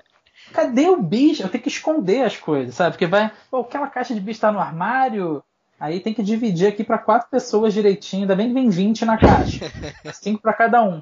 [0.54, 1.40] cadê o bis?
[1.40, 2.92] Eu tenho que esconder as coisas, sabe?
[2.92, 5.44] Porque vai, pô, aquela caixa de bis tá no armário,
[5.80, 9.18] aí tem que dividir aqui para quatro pessoas direitinho, ainda bem que vem 20 na
[9.18, 9.70] caixa.
[10.14, 11.02] Cinco para cada um.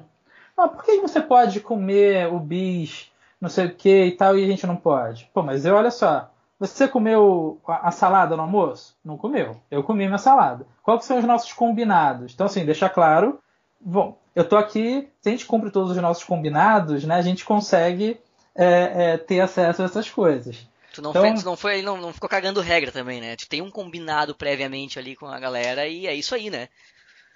[0.58, 4.44] Não, por que você pode comer o bis não sei o que e tal, e
[4.44, 5.28] a gente não pode.
[5.34, 6.31] Pô, mas eu, olha só,
[6.68, 8.96] você comeu a, salada no almoço?
[9.04, 9.60] Não comeu.
[9.70, 10.64] Eu comi minha salada.
[10.82, 12.32] Quais são os nossos combinados?
[12.32, 13.40] Então, assim, deixar claro.
[13.80, 17.44] Bom, eu tô aqui, se a gente cumpre todos os nossos combinados, né, a gente
[17.44, 18.20] consegue
[18.54, 20.68] é, é, ter acesso a essas coisas.
[20.94, 23.34] Tu não, então, tu não, foi, não, não ficou cagando regra também, né?
[23.34, 26.68] Tu tem um combinado previamente ali com a galera e é isso aí, né?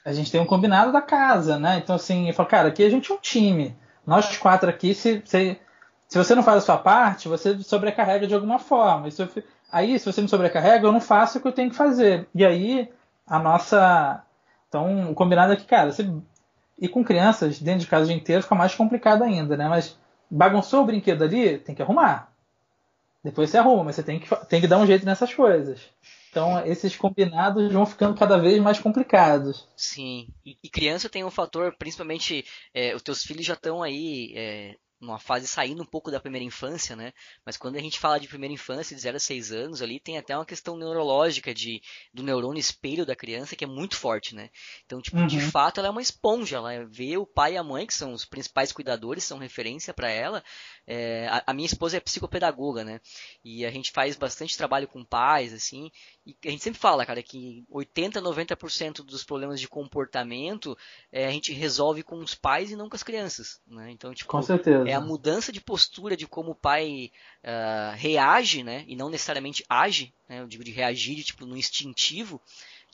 [0.04, 1.80] A gente tem um combinado da casa, né?
[1.82, 3.76] Então, assim, eu falo, cara, aqui a gente é um time.
[4.06, 5.58] Nós quatro aqui, se, se
[6.08, 9.08] se você não faz a sua parte, você sobrecarrega de alguma forma.
[9.08, 12.28] Eu, aí, se você me sobrecarrega, eu não faço o que eu tenho que fazer.
[12.34, 12.88] E aí,
[13.26, 14.22] a nossa.
[14.68, 16.08] Então, o combinado é que, cara, você...
[16.78, 19.68] e com crianças dentro de casa o dia inteiro fica mais complicado ainda, né?
[19.68, 19.98] Mas
[20.30, 22.32] bagunçou o brinquedo ali, tem que arrumar.
[23.22, 25.80] Depois você arruma, mas você tem que, tem que dar um jeito nessas coisas.
[26.30, 29.66] Então, esses combinados vão ficando cada vez mais complicados.
[29.74, 30.28] Sim.
[30.44, 34.76] E, e criança tem um fator, principalmente, é, os teus filhos já estão aí é,
[35.00, 37.12] numa fase saindo um pouco da primeira infância, né?
[37.44, 40.16] Mas quando a gente fala de primeira infância, de 0 a 6 anos, ali tem
[40.16, 41.82] até uma questão neurológica de,
[42.12, 44.50] do neurônio espelho da criança que é muito forte, né?
[44.84, 45.26] Então, tipo, uhum.
[45.26, 48.12] de fato, ela é uma esponja, ela vê o pai e a mãe, que são
[48.12, 50.42] os principais cuidadores, são referência para ela.
[50.86, 53.00] É, a, a, minha esposa é psicopedagoga, né?
[53.44, 55.90] E a gente faz bastante trabalho com pais, assim,
[56.24, 60.76] e a gente sempre fala, cara, que 80, 90% dos problemas de comportamento
[61.10, 63.90] é, a gente resolve com os pais e não com as crianças, né?
[63.90, 67.10] Então, tipo, com certeza é a mudança de postura de como o pai
[67.42, 68.84] uh, reage, né?
[68.86, 70.40] E não necessariamente age, né?
[70.40, 72.40] Eu digo de reagir, tipo, no instintivo,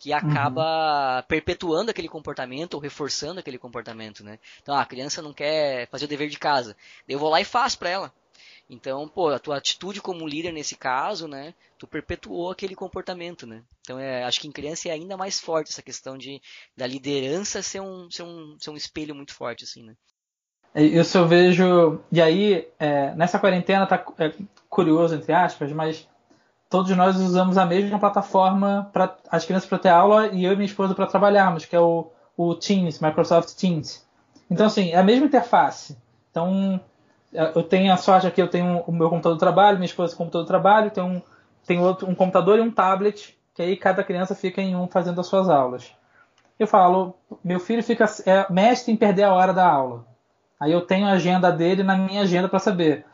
[0.03, 1.23] que acaba uhum.
[1.29, 4.41] perpetuando aquele comportamento ou reforçando aquele comportamento, né?
[4.61, 6.77] Então, a criança não quer fazer o dever de casa.
[7.09, 8.13] Eu vou lá e faço para ela.
[8.69, 11.55] Então, pô, a tua atitude como líder nesse caso, né?
[11.79, 13.63] Tu perpetuou aquele comportamento, né?
[13.81, 16.43] Então, é, acho que em criança é ainda mais forte essa questão de
[16.77, 19.95] da liderança ser um, ser um, ser um espelho muito forte, assim, né?
[20.75, 22.01] Isso eu vejo.
[22.11, 24.33] E aí, é, nessa quarentena, tá é,
[24.69, 26.09] curioso, entre aspas, mas
[26.73, 30.57] todos nós usamos a mesma plataforma para as crianças para ter aula e eu e
[30.57, 34.03] minha esposa para trabalharmos, que é o, o Teams, Microsoft Teams.
[34.51, 35.99] Então, assim, é a mesma interface.
[36.31, 36.81] Então,
[37.35, 40.15] é, eu tenho a sorte aqui, eu tenho o meu computador de trabalho, minha esposa
[40.15, 41.21] o computador de trabalho, tem um,
[41.67, 45.21] tem outro, um computador e um tablet, que aí cada criança fica em um fazendo
[45.21, 45.95] as suas aulas.
[46.59, 50.07] Eu falo, meu filho fica é, mestre em perder a hora da aula.
[50.59, 53.05] Aí eu tenho a agenda dele na minha agenda para saber.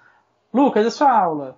[0.55, 1.58] Lucas, é sua aula?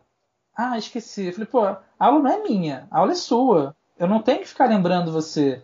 [0.62, 1.26] Ah, esqueci.
[1.26, 3.74] Eu falei, pô, a aula não é minha, a aula é sua.
[3.98, 5.62] Eu não tenho que ficar lembrando você.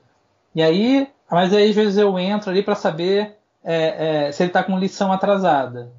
[0.55, 4.51] E aí, mas aí às vezes eu entro ali para saber é, é, se ele
[4.51, 5.93] está com lição atrasada.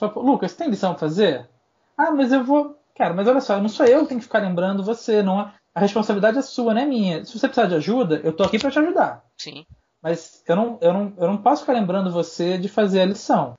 [0.00, 1.48] Eu falo, Lucas, você tem lição para fazer?
[1.96, 2.78] Ah, mas eu vou.
[2.94, 5.52] Cara, mas olha só, não sou eu que tenho que ficar lembrando você, não é...
[5.74, 7.24] A responsabilidade é sua, não é minha.
[7.24, 9.22] Se você precisar de ajuda, eu tô aqui para te ajudar.
[9.36, 9.66] Sim
[10.06, 13.54] mas eu não, eu, não, eu não posso ficar lembrando você de fazer a lição.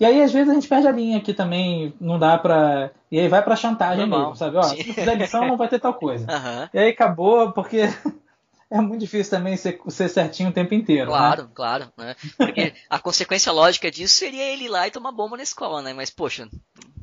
[0.00, 2.90] E aí, às vezes, a gente perde a linha aqui também, não dá pra.
[3.12, 4.30] E aí vai pra chantagem Normal.
[4.30, 4.56] mesmo, sabe?
[4.56, 6.24] Ó, se não fizer lição, não vai ter tal coisa.
[6.24, 6.68] Uhum.
[6.72, 7.82] E aí acabou, porque
[8.70, 11.10] é muito difícil também ser, ser certinho o tempo inteiro.
[11.10, 11.18] Né?
[11.18, 11.48] Claro, né?
[11.54, 11.92] claro.
[11.98, 12.16] Né?
[12.38, 15.92] Porque a consequência lógica disso seria ele ir lá e tomar bomba na escola, né?
[15.92, 16.48] Mas, poxa,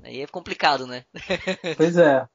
[0.03, 1.03] aí é complicado, né?
[1.77, 2.25] pois é.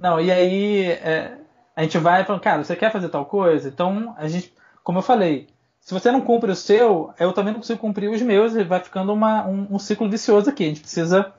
[0.00, 1.38] Não, e aí é,
[1.74, 3.68] a gente vai falando, cara, você quer fazer tal coisa?
[3.68, 5.48] Então, a gente, como eu falei,
[5.80, 8.80] se você não cumpre o seu, eu também não consigo cumprir os meus, e vai
[8.80, 10.64] ficando uma, um, um, ciclo vicioso aqui.
[10.64, 11.32] A gente precisa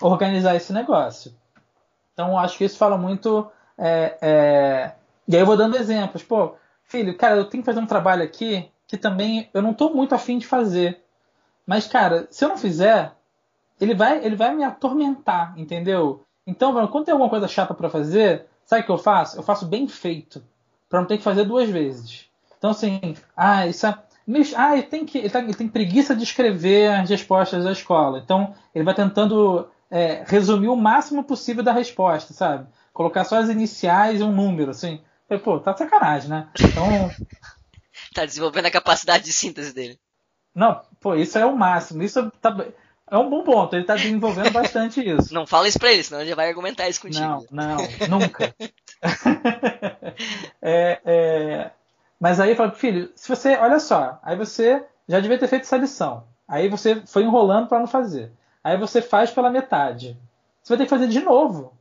[0.00, 1.34] organizar esse negócio.
[2.12, 3.50] Então, acho que isso fala muito.
[3.76, 4.92] É, é...
[5.26, 6.22] E aí eu vou dando exemplos.
[6.22, 6.54] Pô,
[6.84, 10.14] filho, cara, eu tenho que fazer um trabalho aqui que também eu não estou muito
[10.14, 11.02] afim de fazer.
[11.66, 13.12] Mas, cara, se eu não fizer,
[13.80, 16.24] ele vai, ele vai me atormentar, entendeu?
[16.46, 19.36] Então, quando tem alguma coisa chata para fazer, sabe o que eu faço?
[19.36, 20.42] Eu faço bem feito,
[20.88, 22.30] para não ter que fazer duas vezes.
[22.66, 23.96] Então, assim, ah, isso é.
[24.56, 28.18] Ah, ele tem, que, ele, tá, ele tem preguiça de escrever as respostas da escola.
[28.18, 32.66] Então, ele vai tentando é, resumir o máximo possível da resposta, sabe?
[32.92, 35.00] Colocar só as iniciais e um número, assim.
[35.44, 36.48] Pô, tá sacanagem, né?
[36.58, 37.08] Então.
[38.12, 39.96] tá desenvolvendo a capacidade de síntese dele.
[40.52, 42.02] Não, pô, isso é o máximo.
[42.02, 42.66] Isso tá,
[43.08, 43.76] é um bom ponto.
[43.76, 45.32] Ele tá desenvolvendo bastante isso.
[45.32, 47.24] Não fala isso pra ele, senão ele já vai argumentar isso contigo.
[47.24, 47.76] Não,
[48.08, 48.52] não, nunca.
[50.60, 51.70] é, é,
[52.20, 55.62] mas aí eu falo, filho, se você, olha só, aí você já devia ter feito
[55.62, 56.24] essa lição.
[56.48, 58.32] Aí você foi enrolando para não fazer.
[58.62, 60.16] Aí você faz pela metade.
[60.62, 61.72] Você vai ter que fazer de novo.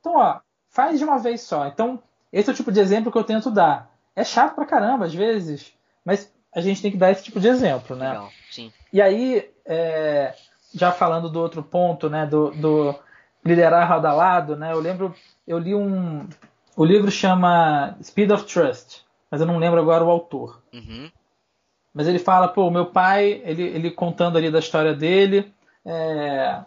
[0.00, 1.66] Então, ó, faz de uma vez só.
[1.66, 2.02] Então,
[2.32, 3.90] esse é o tipo de exemplo que eu tento dar.
[4.16, 5.72] É chato pra caramba, às vezes,
[6.04, 8.10] mas a gente tem que dar esse tipo de exemplo, né?
[8.10, 8.72] Legal, sim.
[8.92, 10.34] E aí, é,
[10.74, 12.94] já falando do outro ponto, né, do, do
[13.44, 15.14] liderar lado a lado, né, eu lembro,
[15.46, 16.28] eu li um,
[16.76, 20.62] o livro chama Speed of Trust, mas eu não lembro agora o autor.
[20.74, 21.10] Uhum.
[21.94, 25.50] Mas ele fala, pô, meu pai, ele, ele contando ali da história dele,
[25.86, 26.60] é...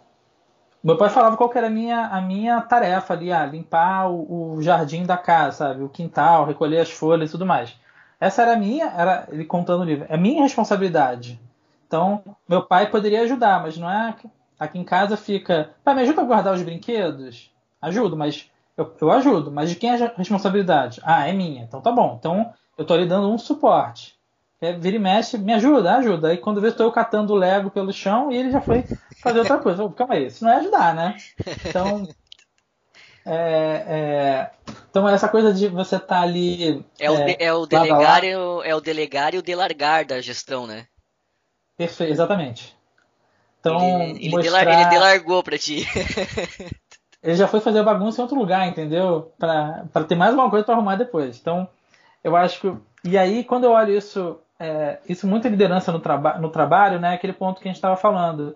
[0.82, 4.62] meu pai falava qual era a minha, a minha tarefa ali, ah, limpar o, o,
[4.62, 7.78] jardim da casa, sabe, o quintal, recolher as folhas e tudo mais.
[8.18, 11.40] Essa era a minha, era ele contando o livro, é minha responsabilidade.
[11.86, 14.16] Então, meu pai poderia ajudar, mas não é
[14.58, 17.48] aqui em casa fica, pai, me ajuda a guardar os brinquedos?
[17.80, 21.00] Ajudo, mas eu, eu ajudo, mas de quem é a responsabilidade?
[21.02, 21.62] Ah, é minha.
[21.62, 22.16] Então tá bom.
[22.18, 24.14] Então eu tô lhe dando um suporte.
[24.60, 26.28] É, vira e mexe, me ajuda, ajuda.
[26.28, 28.84] Aí quando eu estou catando o Lego pelo chão e ele já foi
[29.22, 29.84] fazer outra coisa.
[29.84, 31.16] Oh, calma aí, isso não é ajudar, né?
[31.66, 32.06] Então.
[33.28, 34.50] É, é,
[34.88, 36.84] então essa coisa de você estar tá ali.
[36.96, 40.20] É o, é, é o delegar e o, é o delegar e o delargar da
[40.20, 40.86] gestão, né?
[41.76, 42.76] Perfeito, exatamente.
[43.58, 44.64] Então, ele, ele, mostrar...
[44.64, 45.84] delar, ele delargou para ti.
[47.26, 49.32] ele já foi fazer bagunça em outro lugar, entendeu?
[49.36, 51.36] Para ter mais uma coisa para arrumar depois.
[51.40, 51.68] Então,
[52.22, 52.72] eu acho que.
[53.02, 57.14] E aí, quando eu olho isso, é, isso muita liderança no, traba no trabalho, né?
[57.14, 58.54] Aquele ponto que a gente estava falando.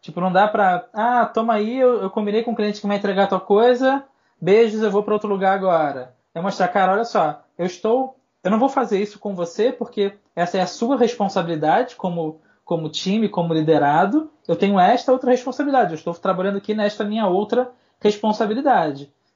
[0.00, 0.86] Tipo, não dá pra.
[0.94, 4.04] Ah, toma aí, eu, eu combinei com o cliente que vai entregar a tua coisa,
[4.40, 6.14] beijos, eu vou para outro lugar agora.
[6.32, 8.16] É mostrar, cara, olha só, eu estou.
[8.44, 12.88] Eu não vou fazer isso com você porque essa é a sua responsabilidade como, como
[12.88, 14.30] time, como liderado.
[14.46, 15.90] Eu tenho esta outra responsabilidade.
[15.90, 17.81] Eu estou trabalhando aqui nesta minha outra responsabilidade.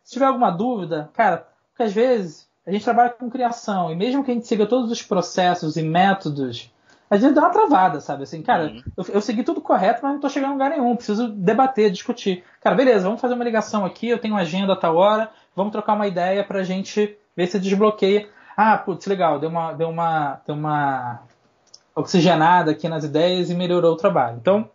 [0.05, 4.25] Se tiver alguma dúvida, cara, porque às vezes a gente trabalha com criação e mesmo
[4.25, 6.71] que a gente siga todos os processos e métodos,
[7.09, 8.25] a gente dá uma travada, sabe?
[8.25, 8.83] Assim, cara, uhum.
[8.97, 10.97] eu, eu, segui tudo correto, mas não estou chegando a lugar nenhum.
[10.97, 12.43] Preciso debater, discutir.
[12.61, 15.71] Cara, beleza, vamos fazer uma ligação aqui, eu tenho uma agenda a tal hora, vamos
[15.71, 18.29] trocar uma ideia para a gente ver se desbloqueia.
[18.57, 21.21] Ah, putz, legal, deu uma, deu uma, deu uma
[21.95, 24.39] oxigenada aqui nas ideias e melhorou o trabalho.
[24.41, 24.69] Então,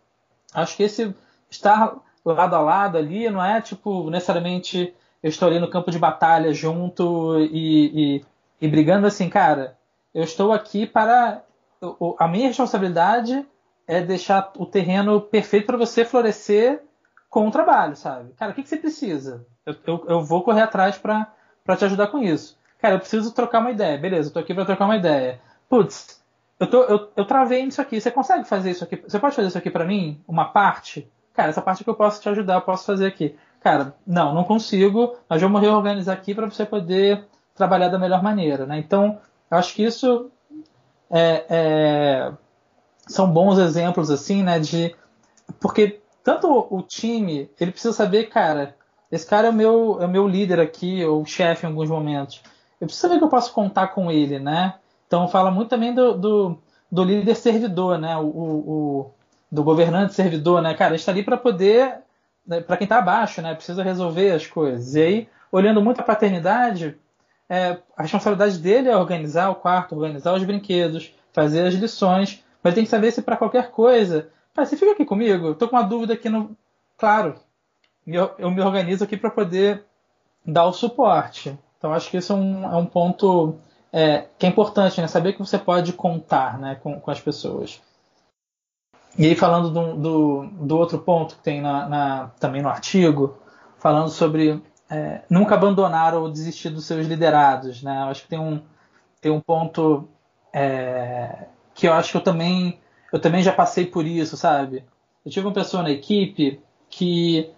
[0.54, 1.14] acho que esse
[1.50, 5.98] estar lado a lado ali, não é tipo necessariamente eu estou ali no campo de
[5.98, 8.24] batalha junto e, e,
[8.60, 9.76] e brigando assim, cara.
[10.12, 11.42] Eu estou aqui para.
[12.18, 13.46] A minha responsabilidade
[13.86, 16.82] é deixar o terreno perfeito para você florescer
[17.28, 18.32] com o trabalho, sabe?
[18.34, 19.46] Cara, o que, que você precisa?
[19.64, 21.26] Eu, eu, eu vou correr atrás para
[21.76, 22.58] te ajudar com isso.
[22.78, 23.96] Cara, eu preciso trocar uma ideia.
[23.96, 25.40] Beleza, eu tô aqui para trocar uma ideia.
[25.68, 26.22] Putz,
[26.58, 28.00] eu, tô, eu, eu travei nisso aqui.
[28.00, 28.96] Você consegue fazer isso aqui?
[28.96, 30.20] Você pode fazer isso aqui para mim?
[30.26, 31.10] Uma parte?
[31.32, 33.36] Cara, essa parte que eu posso te ajudar, eu posso fazer aqui.
[33.60, 37.24] Cara, não, não consigo, mas vamos reorganizar aqui para você poder
[37.54, 38.78] trabalhar da melhor maneira, né?
[38.78, 39.18] Então,
[39.50, 40.30] eu acho que isso
[41.10, 42.32] é, é,
[43.06, 44.94] são bons exemplos, assim, né, de...
[45.60, 48.74] Porque tanto o time, ele precisa saber, cara,
[49.10, 52.42] esse cara é o meu, é o meu líder aqui, ou chefe em alguns momentos.
[52.80, 54.74] Eu preciso saber que eu posso contar com ele, né?
[55.06, 56.58] Então, fala muito também do, do,
[56.90, 58.16] do líder servidor, né?
[58.16, 59.10] O, o,
[59.52, 60.72] do governante servidor, né?
[60.72, 61.98] Cara, a gente está ali para poder,
[62.46, 63.54] né, para quem está abaixo, né?
[63.54, 64.94] Precisa resolver as coisas.
[64.94, 66.96] E aí, olhando muito a paternidade,
[67.50, 72.74] é, a responsabilidade dele é organizar o quarto, organizar os brinquedos, fazer as lições, mas
[72.74, 75.76] tem que saber se para qualquer coisa, ah, você fica aqui comigo, eu tô com
[75.76, 76.56] uma dúvida aqui no,
[76.96, 77.34] claro,
[78.06, 79.84] eu, eu me organizo aqui para poder
[80.46, 81.58] dar o suporte.
[81.76, 83.58] Então acho que isso é um, é um ponto
[83.92, 85.06] é, que é importante, né?
[85.06, 87.82] Saber que você pode contar, né, com, com as pessoas.
[89.18, 93.36] E aí, falando do, do, do outro ponto que tem na, na, também no artigo,
[93.78, 97.82] falando sobre é, nunca abandonar ou desistir dos seus liderados.
[97.82, 98.02] Né?
[98.02, 98.62] Eu acho que tem um,
[99.20, 100.08] tem um ponto
[100.52, 102.78] é, que eu acho que eu também,
[103.12, 104.84] eu também já passei por isso, sabe?
[105.24, 107.50] Eu tive uma pessoa na equipe que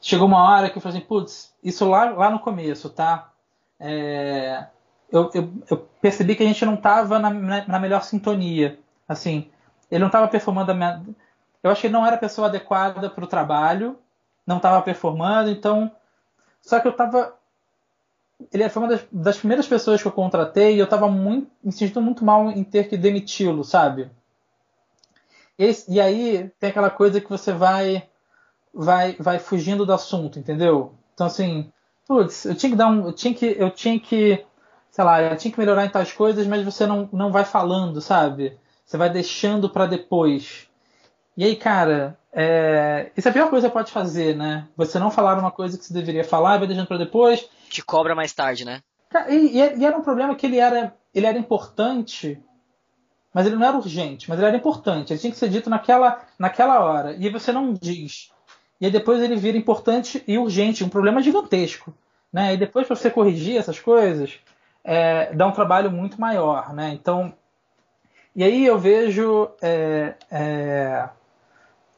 [0.00, 3.30] chegou uma hora que eu falei assim, putz, isso lá, lá no começo, tá?
[3.78, 4.66] É,
[5.10, 8.78] eu, eu, eu, percebi que a gente não estava na, na melhor sintonia.
[9.08, 9.50] Assim,
[9.90, 11.02] ele não estava performando a minha...
[11.62, 13.98] Eu acho que ele não era a pessoa adequada para o trabalho,
[14.46, 15.90] não estava performando, então.
[16.60, 17.34] Só que eu estava.
[18.52, 22.00] Ele foi uma das, das, primeiras pessoas que eu contratei e eu estava me sentindo
[22.00, 24.10] muito mal em ter que demiti-lo, sabe?
[25.58, 28.08] E, e aí tem aquela coisa que você vai,
[28.72, 30.94] vai, vai fugindo do assunto, entendeu?
[31.12, 31.70] Então assim,
[32.08, 34.42] putz, eu tinha que dar um, eu tinha que, eu tinha que,
[34.90, 38.00] sei lá, eu tinha que melhorar em tais coisas, mas você não, não vai falando,
[38.00, 38.58] sabe?
[38.90, 40.66] Você vai deixando para depois.
[41.36, 43.12] E aí, cara, é...
[43.16, 44.66] isso é a pior coisa que você pode fazer, né?
[44.76, 47.48] Você não falar uma coisa que você deveria falar, vai deixando para depois.
[47.68, 48.82] Te cobra mais tarde, né?
[49.28, 52.42] E, e, era um problema que ele era, ele era importante,
[53.32, 55.12] mas ele não era urgente, mas ele era importante.
[55.12, 57.12] Ele tinha que ser dito naquela, naquela hora.
[57.12, 58.32] E aí você não diz.
[58.80, 61.94] E aí depois ele vira importante e urgente, um problema gigantesco.
[62.32, 62.54] Né?
[62.54, 64.40] E depois para você corrigir essas coisas,
[64.82, 66.74] é, dá um trabalho muito maior.
[66.74, 66.90] Né?
[66.92, 67.32] Então,
[68.34, 71.08] e aí eu vejo, é, é,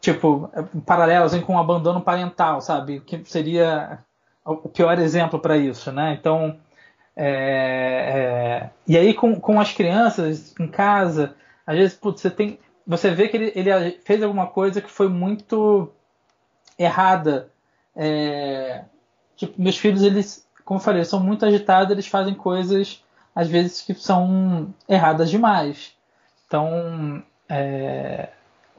[0.00, 0.50] tipo,
[0.86, 3.00] paralelos com o abandono parental, sabe?
[3.00, 3.98] Que seria
[4.44, 6.16] o pior exemplo para isso, né?
[6.18, 6.58] Então,
[7.14, 11.34] é, é, e aí com, com as crianças em casa,
[11.66, 15.08] às vezes, putz, você tem, você vê que ele, ele fez alguma coisa que foi
[15.08, 15.90] muito
[16.78, 17.50] errada.
[17.94, 18.84] É,
[19.36, 23.02] tipo, meus filhos, eles, como eu falei, são muito agitados, eles fazem coisas
[23.34, 25.94] às vezes que são erradas demais.
[26.52, 28.28] Então, é,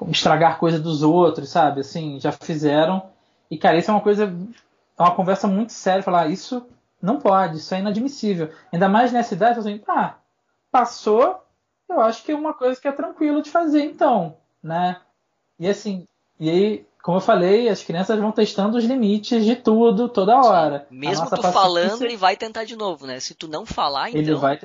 [0.10, 1.82] estragar coisa dos outros, sabe?
[1.82, 3.10] Assim, já fizeram.
[3.50, 4.26] E, cara, isso é uma coisa.
[4.26, 6.04] É uma conversa muito séria.
[6.04, 6.68] Falar, ah, isso
[7.02, 8.52] não pode, isso é inadmissível.
[8.72, 10.18] Ainda mais nessa idade, assim, ah,
[10.72, 11.44] passou,
[11.90, 15.02] eu acho que é uma coisa que é tranquilo de fazer, então, né?
[15.60, 16.08] E assim,
[16.40, 20.86] e aí, como eu falei, as crianças vão testando os limites de tudo, toda hora.
[20.92, 23.20] Mesmo tu falando, ele vai tentar de novo, né?
[23.20, 24.22] Se tu não falar, então.
[24.22, 24.60] Ele vai.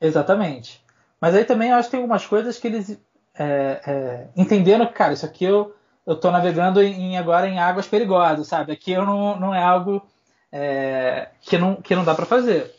[0.00, 0.83] Exatamente.
[1.24, 3.00] Mas aí também eu acho que tem algumas coisas que eles
[3.34, 5.74] é, é, entenderam que, cara, isso aqui eu,
[6.06, 8.72] eu tô navegando em, agora em águas perigosas, sabe?
[8.72, 10.06] Aqui eu não, não é algo
[10.52, 12.70] é, que, não, que não dá para fazer.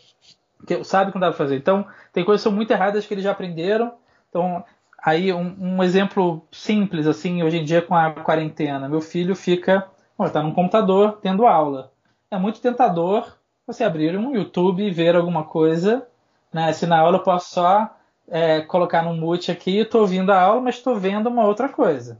[0.68, 1.56] Que, sabe que não dá para fazer.
[1.56, 3.96] Então, tem coisas que são muito erradas que eles já aprenderam.
[4.30, 4.64] Então,
[5.04, 8.88] aí um, um exemplo simples, assim, hoje em dia com a quarentena.
[8.88, 9.88] Meu filho fica,
[10.24, 11.92] está num computador tendo aula.
[12.30, 16.06] É muito tentador você abrir um YouTube e ver alguma coisa.
[16.54, 16.72] Né?
[16.74, 17.90] Se na aula eu posso só
[18.28, 22.20] é, colocar no mute aqui, estou ouvindo a aula, mas estou vendo uma outra coisa.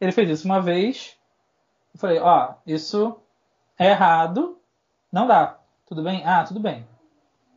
[0.00, 1.16] Ele fez isso uma vez.
[1.94, 3.16] Eu falei, ó, isso
[3.78, 4.58] é errado,
[5.12, 5.58] não dá.
[5.86, 6.22] Tudo bem?
[6.24, 6.86] Ah, tudo bem.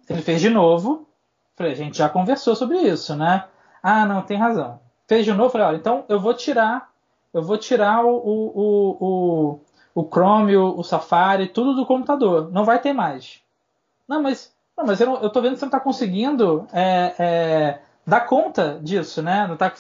[0.10, 1.08] Ele fez de novo.
[1.56, 3.46] Falei, a gente já conversou sobre isso, né?
[3.82, 4.80] Ah, não, tem razão.
[5.08, 6.90] Fez de novo, falei, olha, então eu vou tirar,
[7.34, 12.52] eu vou tirar o, o, o, o Chrome, o, o Safari, tudo do computador.
[12.52, 13.42] Não vai ter mais.
[14.08, 17.16] Não, mas, não, mas eu, não, eu tô vendo que você não está conseguindo é,
[17.18, 19.48] é, dar conta disso, né?
[19.48, 19.72] Não, tá,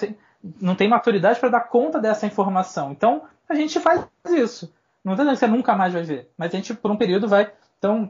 [0.61, 2.91] não tem maturidade para dar conta dessa informação.
[2.91, 4.73] Então, a gente faz isso.
[5.03, 7.51] Não dizendo que você nunca mais vai ver, mas a gente, por um período, vai.
[7.77, 8.09] Então,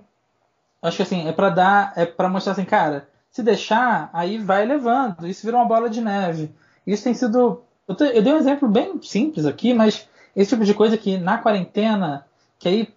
[0.81, 4.65] acho que assim, é para dar, é para mostrar assim, cara, se deixar, aí vai
[4.65, 5.27] levando.
[5.27, 6.55] Isso vira uma bola de neve.
[6.87, 7.63] Isso tem sido.
[7.85, 11.17] Eu, te, eu dei um exemplo bem simples aqui, mas esse tipo de coisa que
[11.17, 12.25] na quarentena,
[12.57, 12.93] que aí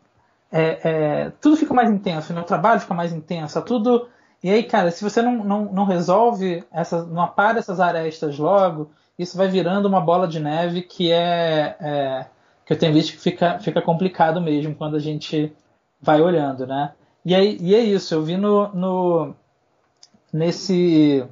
[0.52, 2.40] é, é, tudo fica mais intenso, né?
[2.40, 4.08] o trabalho fica mais intenso, tudo.
[4.43, 8.91] E aí, cara, se você não, não, não resolve, essa, não apara essas arestas logo,
[9.18, 12.26] isso vai virando uma bola de neve que é, é,
[12.64, 15.53] que eu tenho visto que fica, fica complicado mesmo quando a gente
[16.01, 16.93] vai olhando, né?
[17.24, 19.34] E, aí, e é isso, eu vi no, no
[20.32, 21.26] nesse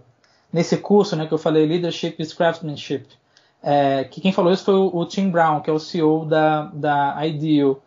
[0.53, 3.07] nesse curso, né, que eu falei Leadership is Craftsmanship,
[3.63, 6.63] é, que quem falou isso foi o, o, Tim Brown, que é o CEO da,
[6.67, 7.83] da Ideal.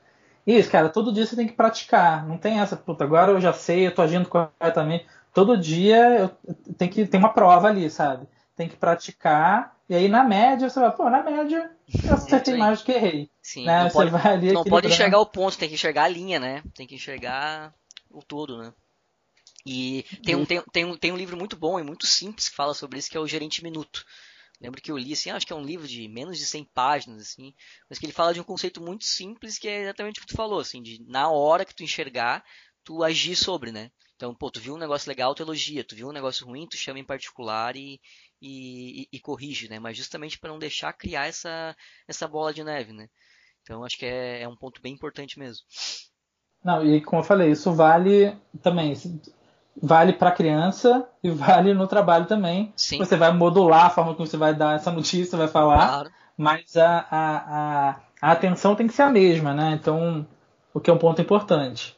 [0.49, 2.25] Isso, cara, todo dia você tem que praticar.
[2.25, 5.05] Não tem essa, puta, agora eu já sei, eu tô agindo corretamente.
[5.31, 6.29] Todo dia eu,
[6.73, 8.27] tem que tem uma prova ali, sabe?
[8.55, 9.77] Tem que praticar.
[9.87, 11.69] E aí, na média, você vai, pô, na média,
[12.03, 13.29] eu acertei mais do que errei.
[13.43, 13.83] Sim, né?
[13.83, 14.11] não, pode,
[14.51, 16.63] não pode enxergar o ponto, tem que enxergar a linha, né?
[16.73, 17.71] Tem que enxergar
[18.09, 18.73] o todo, né?
[19.63, 22.55] E tem um, tem, tem, um, tem um livro muito bom e muito simples que
[22.55, 24.03] fala sobre isso, que é o Gerente Minuto.
[24.61, 27.21] Lembro que eu li, assim, acho que é um livro de menos de 100 páginas,
[27.21, 27.53] assim,
[27.89, 30.35] mas que ele fala de um conceito muito simples que é exatamente o que tu
[30.35, 32.43] falou, assim, de na hora que tu enxergar,
[32.83, 33.89] tu agir sobre, né?
[34.15, 36.75] Então, pô, tu viu um negócio legal, tu elogia, tu viu um negócio ruim, tu
[36.75, 38.01] chama em particular e,
[38.41, 39.79] e, e, e corrige, né?
[39.79, 41.73] Mas justamente para não deixar criar essa,
[42.05, 43.07] essa bola de neve, né?
[43.61, 45.63] Então, acho que é, é um ponto bem importante mesmo.
[46.63, 48.93] Não, e como eu falei, isso vale também
[49.81, 52.73] vale para criança e vale no trabalho também.
[52.75, 52.97] Sim.
[52.97, 56.09] Você vai modular a forma como você vai dar essa notícia, vai falar, claro.
[56.37, 59.77] mas a, a, a, atenção tem que ser a mesma, né?
[59.79, 60.25] Então,
[60.73, 61.97] o que é um ponto importante.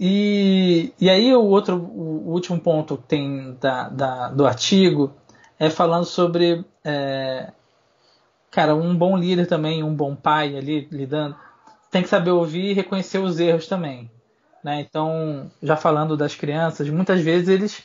[0.00, 5.12] E, e aí o outro, o último ponto que tem da, da, do artigo
[5.58, 7.52] é falando sobre, é,
[8.50, 11.34] cara, um bom líder também, um bom pai ali lidando,
[11.90, 14.08] tem que saber ouvir e reconhecer os erros também.
[14.68, 14.80] Né?
[14.82, 17.82] Então, já falando das crianças, muitas vezes eles.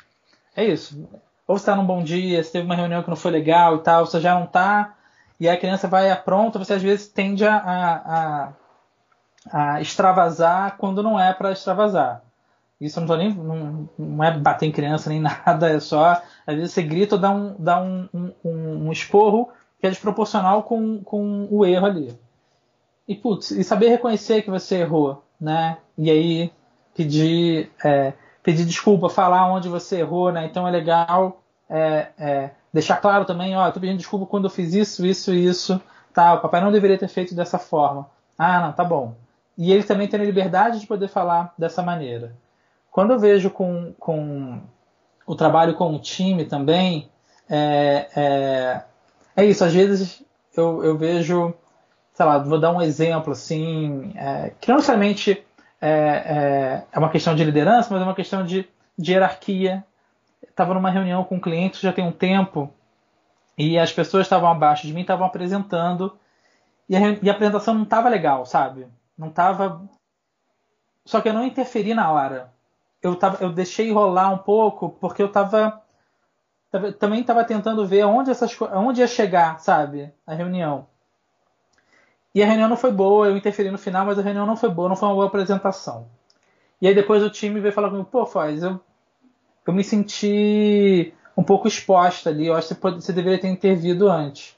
[0.54, 1.08] É isso.
[1.48, 3.80] Ou você está num bom dia, você teve uma reunião que não foi legal e
[3.80, 4.94] tal, você já não está,
[5.40, 8.54] e a criança vai pronta, você às vezes tende a, a,
[9.50, 12.22] a extravasar quando não é para extravasar.
[12.82, 16.22] Isso não, nem, não, não, é bater em criança nem nada, é só.
[16.46, 20.64] Às vezes você grita ou dá um, dá um, um, um esporro que é desproporcional
[20.64, 22.20] com, com o erro ali.
[23.08, 25.78] E, putz, e saber reconhecer que você errou, né?
[25.98, 26.52] E aí
[26.96, 30.46] pedir, é, pedir desculpa, falar onde você errou, né?
[30.46, 34.50] Então é legal é, é, deixar claro também, ó, eu tô pedindo desculpa quando eu
[34.50, 35.82] fiz isso, isso e isso,
[36.14, 36.34] tá?
[36.34, 38.10] O papai não deveria ter feito dessa forma.
[38.38, 39.16] Ah, não, tá bom.
[39.58, 42.36] E ele também tem a liberdade de poder falar dessa maneira.
[42.92, 44.62] Quando eu vejo com, com
[45.26, 47.10] o trabalho com o time também,
[47.50, 48.84] é, é,
[49.36, 49.64] é isso.
[49.64, 50.24] Às vezes
[50.56, 51.54] eu, eu vejo,
[52.14, 55.46] sei lá, vou dar um exemplo assim, é, que não necessariamente
[55.86, 58.66] é, é, é uma questão de liderança, mas é uma questão de,
[58.98, 59.84] de hierarquia.
[60.42, 62.74] Estava numa reunião com um cliente já tem um tempo
[63.58, 66.18] e as pessoas estavam abaixo de mim, estavam apresentando
[66.88, 68.88] e a, e a apresentação não estava legal, sabe?
[69.18, 69.82] Não estava.
[71.06, 72.54] Só que eu não interferi na hora.
[73.02, 75.82] Eu, tava, eu deixei rolar um pouco porque eu estava
[76.98, 80.88] também estava tentando ver onde essas onde ia chegar, sabe, a reunião.
[82.34, 84.70] E a reunião não foi boa, eu interferi no final, mas a reunião não foi
[84.70, 86.08] boa, não foi uma boa apresentação.
[86.82, 88.80] E aí depois o time veio falar comigo, pô, Foz, eu,
[89.66, 94.58] eu me senti um pouco exposta ali, eu acho que você, deveria ter intervido antes.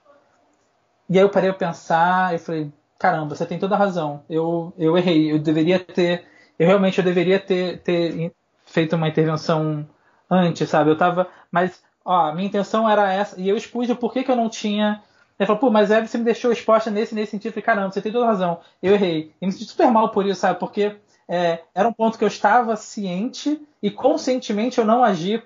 [1.09, 4.73] E aí eu parei a pensar e falei, caramba, você tem toda a razão, eu,
[4.77, 6.25] eu errei, eu deveria ter,
[6.57, 8.33] eu realmente eu deveria ter, ter
[8.65, 9.87] feito uma intervenção
[10.29, 10.89] antes, sabe?
[10.89, 14.35] Eu tava, mas, ó, minha intenção era essa, e eu expus o porquê que eu
[14.35, 15.03] não tinha
[15.39, 17.47] Ele falou, pô, mas é, você me deixou exposta nesse nesse sentido.
[17.47, 19.33] Eu falei, caramba, você tem toda razão, eu errei.
[19.41, 20.59] E me senti super mal por isso, sabe?
[20.59, 20.95] Porque
[21.27, 25.41] é, era um ponto que eu estava ciente e conscientemente eu não agi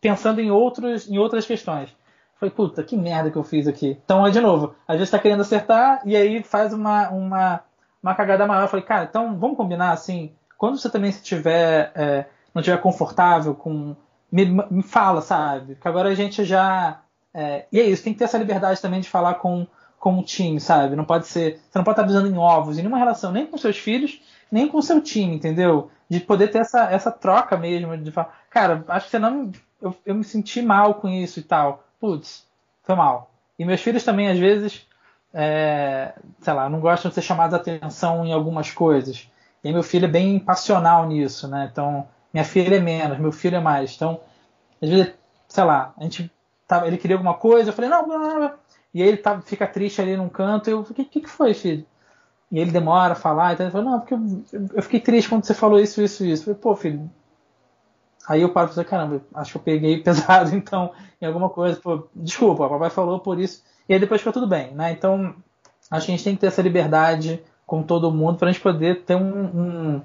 [0.00, 1.94] pensando em, outros, em outras questões.
[2.38, 3.98] Falei, puta, que merda que eu fiz aqui.
[4.04, 7.60] Então, de novo, às vezes tá querendo acertar e aí faz uma, uma,
[8.02, 8.62] uma cagada maior.
[8.62, 12.80] Eu falei, cara, então vamos combinar assim, quando você também se tiver, é, não estiver
[12.80, 13.96] confortável com.
[14.30, 15.76] Me, me, fala, sabe?
[15.76, 17.00] Que agora a gente já.
[17.34, 19.66] É, e é isso, tem que ter essa liberdade também de falar com,
[19.98, 20.96] com o time, sabe?
[20.96, 21.60] Não pode ser.
[21.70, 24.20] Você não pode estar pisando em ovos em nenhuma relação, nem com seus filhos,
[24.50, 25.90] nem com o seu time, entendeu?
[26.08, 29.52] De poder ter essa, essa troca mesmo, de falar, cara, acho que você não.
[29.80, 31.84] Eu, eu me senti mal com isso e tal.
[32.00, 32.46] Putz,
[32.82, 33.30] foi mal.
[33.58, 34.86] E meus filhos também, às vezes,
[35.32, 39.28] é, sei lá, não gostam de ser chamados a atenção em algumas coisas.
[39.62, 41.68] E meu filho é bem passional nisso, né?
[41.70, 43.94] Então, minha filha é menos, meu filho é mais.
[43.94, 44.20] Então,
[44.80, 45.12] às vezes,
[45.48, 46.30] sei lá, a gente
[46.68, 48.52] tava, ele queria alguma coisa, eu falei, não, não, não.
[48.92, 51.84] E aí ele tá, fica triste ali num canto, eu, o que, que, foi, filho?
[52.52, 55.44] E ele demora a falar, então ele fala, não, porque eu, eu, fiquei triste quando
[55.44, 56.42] você falou isso, isso, isso.
[56.42, 57.10] Eu falei, pô, filho.
[58.28, 61.80] Aí eu paro e caramba, acho que eu peguei pesado, então, em alguma coisa.
[61.80, 63.62] Pô, desculpa, o papai falou por isso.
[63.88, 64.92] E aí depois ficou tudo bem, né?
[64.92, 65.34] Então,
[65.90, 68.62] acho que a gente tem que ter essa liberdade com todo mundo para a gente
[68.62, 70.02] poder ter um, um.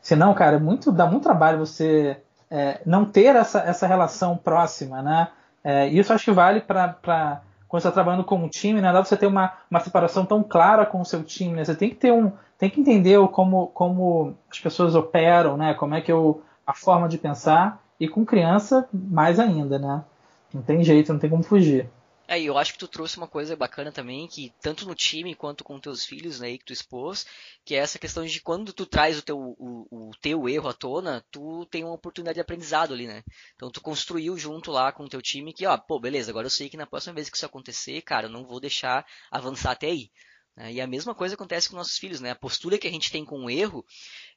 [0.00, 5.28] Senão, cara, muito, dá muito trabalho você é, não ter essa, essa relação próxima, né?
[5.64, 8.92] É, isso acho que vale para quando você está trabalhando com um time, né?
[8.92, 11.64] Dá você ter uma, uma separação tão clara com o seu time, né?
[11.64, 15.74] Você tem que ter um, tem que entender como, como as pessoas operam, né?
[15.74, 20.04] Como é que eu, a forma de pensar e com criança mais ainda, né?
[20.52, 21.88] Não tem jeito, não tem como fugir.
[22.26, 25.62] É, eu acho que tu trouxe uma coisa bacana também, que tanto no time quanto
[25.62, 27.26] com teus filhos, né, que tu expôs,
[27.64, 30.72] que é essa questão de quando tu traz o teu, o, o, teu erro à
[30.72, 33.22] tona, tu tem uma oportunidade de aprendizado ali, né?
[33.54, 36.50] Então tu construiu junto lá com o teu time que, ó, pô, beleza, agora eu
[36.50, 39.88] sei que na próxima vez que isso acontecer, cara, eu não vou deixar avançar até
[39.88, 40.10] aí.
[40.56, 40.72] Né?
[40.74, 42.30] E a mesma coisa acontece com nossos filhos, né?
[42.30, 43.84] A postura que a gente tem com o erro,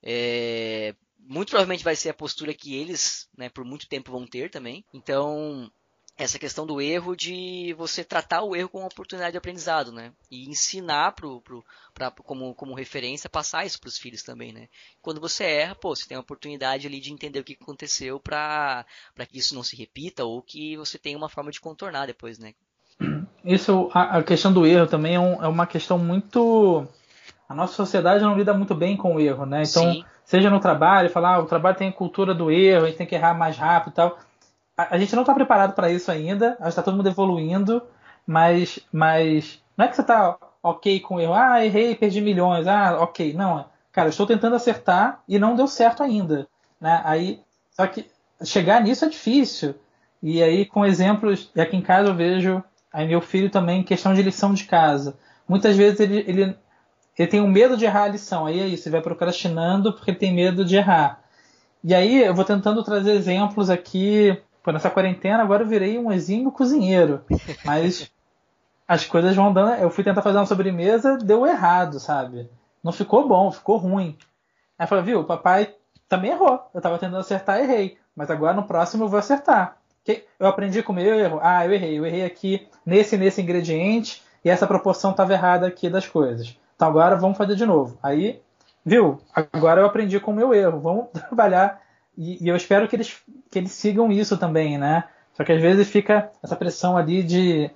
[0.04, 4.50] é, muito provavelmente vai ser a postura que eles, né, por muito tempo vão ter
[4.50, 4.84] também.
[4.94, 5.72] Então,
[6.18, 10.12] essa questão do erro de você tratar o erro como uma oportunidade de aprendizado, né?
[10.32, 11.64] E ensinar pro, pro,
[11.94, 14.68] pra, como, como referência, passar isso para os filhos também, né?
[15.00, 18.84] Quando você erra, pô, você tem a oportunidade ali de entender o que aconteceu para
[19.30, 22.54] que isso não se repita ou que você tenha uma forma de contornar depois, né?
[23.46, 26.88] Isso, a, a questão do erro também é, um, é, uma questão muito...
[27.48, 29.62] A nossa sociedade não lida muito bem com o erro, né?
[29.64, 30.04] Então, Sim.
[30.26, 33.08] seja no trabalho, falar, ah, o trabalho tem a cultura do erro, a gente tem
[33.08, 34.27] que errar mais rápido e tal
[34.78, 36.56] a, gente não está preparado para isso ainda.
[36.60, 37.82] A gente está todo mundo evoluindo,
[38.26, 41.34] mas, mas não é que você está ok com o erro.
[41.34, 42.68] Ah, errei, perdi milhões.
[42.68, 43.34] Ah, ok.
[43.34, 46.48] Não, cara, estou tentando acertar e não deu certo ainda.
[46.80, 47.02] Né?
[47.04, 48.06] Aí, só que
[48.44, 49.74] chegar nisso é difícil.
[50.22, 52.64] E aí, com exemplos, e aqui em casa eu vejo,
[52.94, 55.18] aí meu filho também, questão de lição de casa.
[55.48, 56.58] Muitas vezes ele, ele,
[57.18, 58.46] ele tem um medo de errar a lição.
[58.46, 61.24] Aí é isso, ele vai procrastinando porque ele tem medo de errar.
[61.84, 64.38] E aí eu vou tentando trazer exemplos aqui
[64.68, 67.24] Pô, nessa quarentena agora eu virei um exímio cozinheiro.
[67.64, 68.12] Mas
[68.86, 69.76] as coisas vão dando.
[69.76, 72.50] Eu fui tentar fazer uma sobremesa, deu errado, sabe?
[72.84, 74.18] Não ficou bom, ficou ruim.
[74.78, 75.74] Aí eu falei, viu, o papai
[76.10, 76.70] também errou.
[76.74, 77.98] Eu tava tentando acertar, errei.
[78.14, 79.78] Mas agora no próximo eu vou acertar.
[80.38, 81.40] Eu aprendi com o meu erro.
[81.42, 81.98] Ah, eu errei.
[81.98, 86.58] Eu errei aqui nesse nesse ingrediente e essa proporção estava errada aqui das coisas.
[86.76, 87.98] Então agora vamos fazer de novo.
[88.04, 88.42] Aí,
[88.84, 89.18] viu?
[89.34, 90.82] Agora eu aprendi com o meu erro.
[90.82, 91.87] Vamos trabalhar
[92.18, 95.08] e, e, eu espero que eles, que eles sigam isso também, né?
[95.36, 97.70] Só que às vezes fica essa pressão ali de,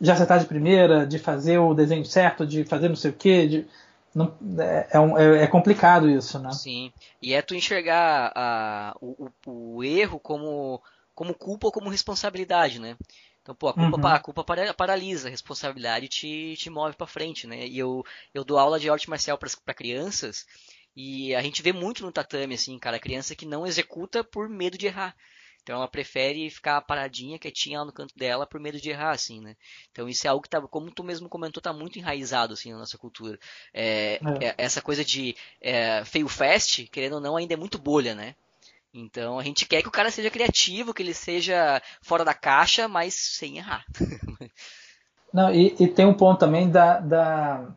[0.00, 3.46] de acertar de primeira, de fazer o desenho certo, de fazer não sei o quê.
[3.48, 3.66] De,
[4.14, 6.52] não, é, é, um, é, é, complicado isso, né?
[6.52, 6.92] Sim.
[7.20, 10.80] E é tu enxergar a, o, o, o, erro como,
[11.14, 12.96] como culpa ou como responsabilidade, né?
[13.42, 14.06] Então, pô, a culpa, uhum.
[14.06, 14.44] a culpa
[14.76, 17.66] paralisa, a responsabilidade te, te move para frente, né?
[17.66, 20.46] E eu, eu dou aula de arte marcial para crianças
[20.96, 24.76] e a gente vê muito no tatame, assim, cara, criança que não executa por medo
[24.76, 25.14] de errar.
[25.62, 29.40] Então ela prefere ficar paradinha, quietinha lá no canto dela por medo de errar, assim,
[29.40, 29.56] né?
[29.92, 32.78] Então isso é algo que tá, como tu mesmo comentou, tá muito enraizado, assim, na
[32.78, 33.38] nossa cultura.
[33.72, 34.46] É, é.
[34.46, 38.34] é essa coisa de é, feio fast, querendo ou não, ainda é muito bolha, né?
[38.92, 42.88] Então a gente quer que o cara seja criativo, que ele seja fora da caixa,
[42.88, 43.84] mas sem errar.
[45.32, 47.68] Não, e, e tem um ponto também da, da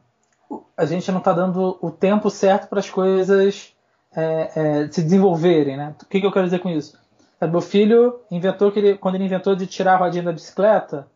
[0.76, 3.74] a gente não está dando o tempo certo para as coisas
[4.16, 5.96] é, é, se desenvolverem, né?
[6.02, 6.98] O que, que, eu quero dizer com isso?
[7.42, 11.08] Meu filho inventou que ele, quando ele inventou de tirar a rodinha da bicicleta,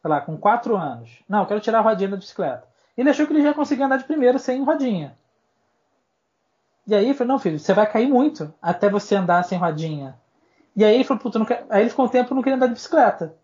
[0.00, 1.10] sei lá, com 4 anos.
[1.28, 2.64] Não, eu quero tirar a rodinha da bicicleta.
[2.96, 5.16] Ele achou que ele já conseguia andar de primeira sem rodinha.
[6.86, 10.18] E aí ele falou, não, filho, você vai cair muito até você andar sem rodinha.
[10.74, 11.66] E aí ele falou, puta, não quer...
[11.68, 13.36] aí ele ficou um tempo não queria andar de bicicleta.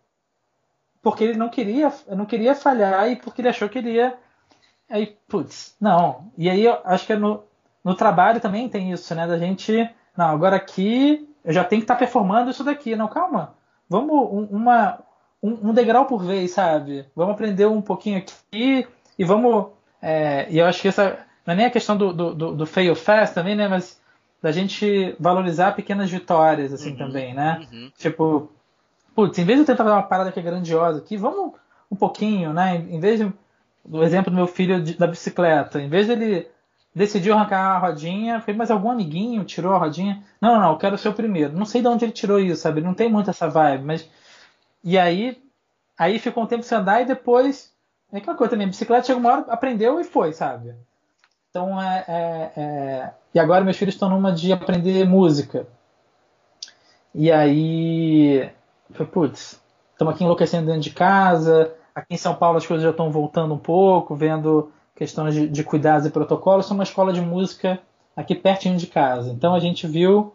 [1.02, 4.16] porque ele não queria, não queria falhar e porque ele achou que ele ia.
[4.88, 6.30] Aí, putz, não.
[6.36, 7.42] E aí eu acho que é no,
[7.82, 9.26] no trabalho também tem isso, né?
[9.26, 9.88] Da gente.
[10.16, 12.96] Não, agora aqui eu já tenho que estar tá performando isso daqui.
[12.96, 13.54] Não, calma.
[13.88, 14.98] Vamos um, uma,
[15.42, 17.06] um, um, degrau por vez, sabe?
[17.14, 18.86] Vamos aprender um pouquinho aqui
[19.18, 19.66] e vamos.
[20.00, 21.18] É, e eu acho que essa.
[21.46, 23.68] Não é nem a questão do, do, do fail fast também, né?
[23.68, 24.00] Mas
[24.40, 27.66] da gente valorizar pequenas vitórias, assim, uhum, também, né?
[27.72, 27.90] Uhum.
[27.96, 28.50] Tipo,
[29.14, 31.52] putz, em vez de eu tentar fazer uma parada que é grandiosa aqui, vamos
[31.90, 32.76] um pouquinho, né?
[32.76, 33.32] Em vez de,
[33.84, 36.48] do exemplo do meu filho de, da bicicleta, em vez dele
[36.94, 40.22] decidiu arrancar a rodinha, foi mas algum amiguinho tirou a rodinha.
[40.40, 41.52] Não, não, eu quero ser o primeiro.
[41.52, 42.80] Não sei de onde ele tirou isso, sabe?
[42.80, 44.08] Não tem muito essa vibe, mas
[44.82, 45.42] e aí
[45.98, 47.72] aí ficou um tempo sem andar e depois
[48.12, 50.74] é aquela coisa também, bicicleta chegou uma hora, aprendeu e foi, sabe?
[51.50, 53.10] Então é, é, é...
[53.34, 55.66] e agora meus filhos estão numa de aprender música.
[57.14, 58.50] E aí
[59.12, 59.60] putz,
[59.92, 61.74] estamos aqui enlouquecendo dentro de casa.
[61.94, 65.62] Aqui em São Paulo as coisas já estão voltando um pouco, vendo questões de, de
[65.62, 66.66] cuidados e protocolos.
[66.66, 67.80] Sou uma escola de música
[68.16, 69.30] aqui pertinho de casa.
[69.30, 70.34] Então a gente viu.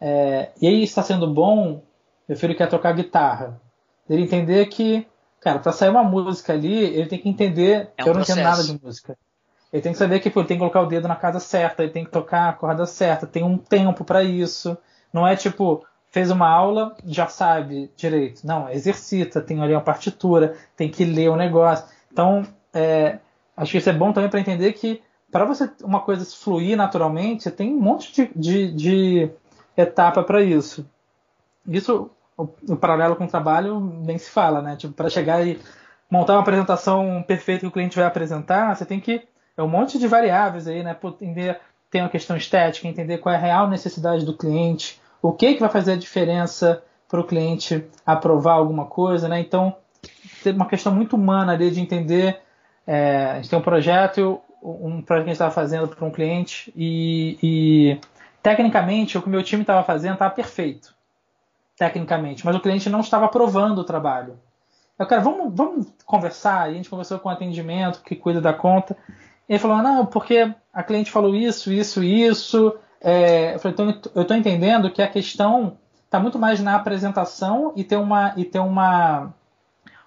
[0.00, 1.82] É, e aí está sendo bom.
[2.28, 3.60] Meu filho quer tocar guitarra.
[4.08, 5.06] Ele entender que,
[5.40, 8.22] cara, para sair uma música ali, ele tem que entender é um que eu não
[8.22, 9.16] entendo nada de música.
[9.72, 11.82] Ele tem que saber que pô, ele tem que colocar o dedo na casa certa,
[11.82, 14.76] ele tem que tocar a corda certa, tem um tempo para isso.
[15.12, 18.46] Não é tipo, fez uma aula, já sabe direito.
[18.46, 21.86] Não, exercita, tem ali uma partitura, tem que ler o negócio.
[22.12, 23.18] Então, é,
[23.56, 27.50] acho que isso é bom também para entender que para você uma coisa fluir naturalmente,
[27.50, 29.30] tem um monte de, de, de
[29.76, 30.88] etapa para isso.
[31.66, 34.76] Isso, o, o, paralelo com o trabalho, nem se fala, né?
[34.76, 35.60] Tipo, para chegar e
[36.10, 39.22] montar uma apresentação perfeita que o cliente vai apresentar, você tem que
[39.56, 40.96] é um monte de variáveis aí, né?
[41.04, 45.54] Entender tem uma questão estética, entender qual é a real necessidade do cliente, o que,
[45.54, 49.40] que vai fazer a diferença para o cliente aprovar alguma coisa, né?
[49.40, 49.76] Então,
[50.42, 52.40] tem uma questão muito humana ali de entender.
[52.86, 56.10] É, a gente tem um projeto, um projeto que a gente estava fazendo para um
[56.10, 58.00] cliente e, e,
[58.42, 60.94] tecnicamente o que o meu time estava fazendo estava perfeito,
[61.76, 64.38] tecnicamente, mas o cliente não estava aprovando o trabalho.
[64.98, 66.68] Eu quero, vamos, vamos conversar.
[66.68, 68.96] E a gente conversou com o atendimento que cuida da conta.
[69.48, 72.76] E ele falou, não, porque a cliente falou isso, isso, isso.
[73.00, 73.76] É, eu falei,
[74.14, 78.44] eu estou entendendo que a questão está muito mais na apresentação e ter uma e
[78.44, 79.32] ter uma,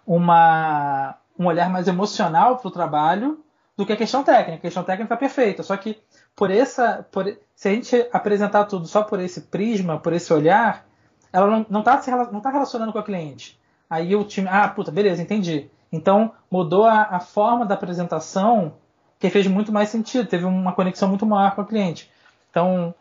[0.06, 3.39] uma um olhar mais emocional para o trabalho
[3.78, 4.56] do que a questão técnica.
[4.58, 5.98] A questão técnica está perfeita, só que
[6.36, 7.26] por essa, por,
[7.56, 10.86] se a gente apresentar tudo só por esse prisma, por esse olhar,
[11.32, 13.60] ela não está não tá relacionando com a cliente.
[13.89, 15.70] Aí o time, ah, puta, beleza, entendi.
[15.92, 18.74] Então mudou a, a forma da apresentação
[19.20, 22.10] que fez muito mais sentido, teve uma conexão muito maior com o cliente.
[22.52, 22.93] Então,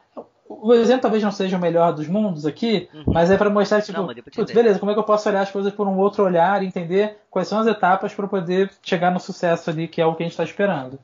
[0.49, 3.05] o exemplo talvez não seja o melhor dos mundos aqui, uhum.
[3.09, 5.51] mas é para mostrar, tipo, não, putz, beleza, como é que eu posso olhar as
[5.51, 9.21] coisas por um outro olhar e entender quais são as etapas para poder chegar no
[9.21, 10.99] sucesso ali, que é o que a gente está esperando.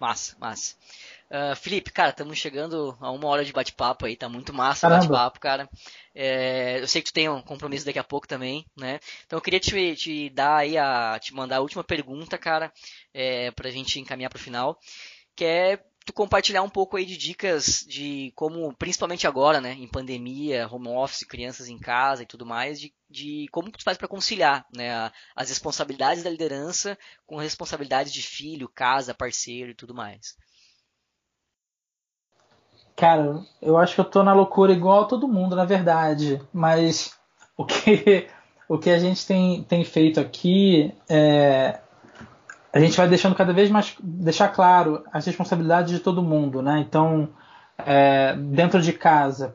[0.00, 0.74] Massa, massa.
[1.28, 4.90] Uh, Felipe, cara, estamos chegando a uma hora de bate-papo aí, tá muito massa o
[4.90, 5.68] bate-papo, cara.
[6.14, 9.00] É, eu sei que tu tem um compromisso daqui a pouco também, né?
[9.26, 11.18] Então eu queria te, te dar aí a.
[11.18, 12.72] te mandar a última pergunta, cara,
[13.12, 14.78] é, pra gente encaminhar pro final.
[15.34, 19.88] Que é tu compartilhar um pouco aí de dicas de como, principalmente agora, né, em
[19.88, 24.06] pandemia, home office, crianças em casa e tudo mais, de, de como tu faz para
[24.06, 26.96] conciliar, né, as responsabilidades da liderança
[27.26, 30.36] com responsabilidades de filho, casa, parceiro e tudo mais.
[32.94, 37.18] Cara, eu acho que eu tô na loucura igual a todo mundo, na verdade, mas
[37.56, 38.28] o que
[38.68, 41.80] o que a gente tem, tem feito aqui é
[42.72, 46.84] a gente vai deixando cada vez mais deixar claro as responsabilidades de todo mundo, né?
[46.86, 47.28] Então,
[47.78, 49.54] é, dentro de casa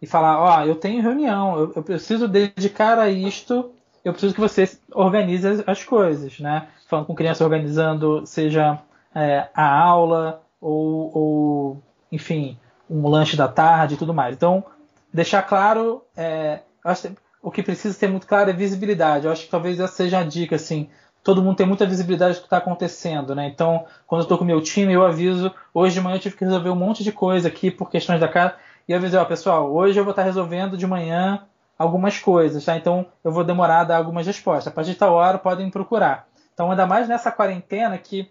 [0.00, 3.72] e falar, ó, oh, eu tenho reunião, eu, eu, preciso dedicar a isto,
[4.04, 6.68] eu preciso que você organize as, as coisas, né?
[6.86, 8.78] Falando com criança organizando, seja
[9.14, 11.82] é, a aula ou, ou,
[12.12, 14.36] enfim, um lanche da tarde e tudo mais.
[14.36, 14.64] Então,
[15.12, 17.10] deixar claro, é, acho,
[17.42, 19.26] o que precisa ter muito claro é visibilidade.
[19.26, 20.88] Eu acho que talvez essa seja a dica, assim
[21.28, 23.46] todo mundo tem muita visibilidade do que está acontecendo, né?
[23.48, 25.52] Então, quando eu estou com meu time, eu aviso.
[25.74, 28.26] Hoje de manhã eu tive que resolver um monte de coisa aqui por questões da
[28.26, 28.54] casa.
[28.88, 31.42] E eu avisei, ó, pessoal, hoje eu vou estar resolvendo de manhã
[31.78, 32.78] algumas coisas, tá?
[32.78, 34.68] Então eu vou demorar a dar algumas respostas.
[34.68, 36.26] A partir de tal hora podem procurar.
[36.54, 38.30] Então, ainda mais nessa quarentena que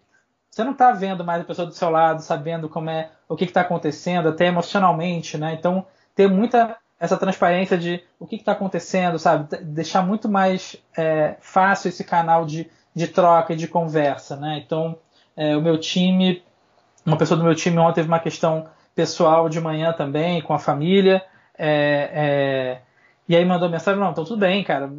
[0.49, 3.45] você não está vendo mais a pessoa do seu lado, sabendo como é o que
[3.45, 5.53] está acontecendo, até emocionalmente, né?
[5.53, 5.85] Então,
[6.15, 9.55] ter muita essa transparência de o que está acontecendo, sabe?
[9.57, 12.67] Deixar muito mais é, fácil esse canal de
[12.97, 14.59] de troca e de conversa, né?
[14.65, 14.97] Então,
[15.35, 16.43] é, o meu time,
[17.05, 20.57] uma pessoa do meu time ontem teve uma questão pessoal de manhã também, com a
[20.57, 21.23] família,
[21.55, 22.81] é, é,
[23.29, 24.91] e aí mandou mensagem, não, então tudo bem, cara,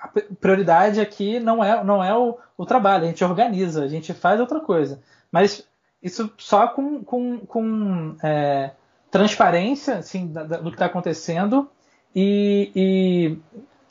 [0.00, 4.14] a prioridade aqui não é, não é o, o, trabalho, a gente organiza, a gente
[4.14, 5.02] faz outra coisa.
[5.32, 5.66] Mas
[6.00, 8.70] isso só com, com, com é,
[9.10, 11.68] transparência assim, do que está acontecendo
[12.14, 13.38] e, e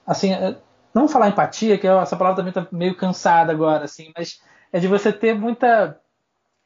[0.08, 0.56] assim, é,
[0.94, 4.88] não falar empatia, que essa palavra também está meio cansada agora, assim, mas é de
[4.88, 6.00] você ter muita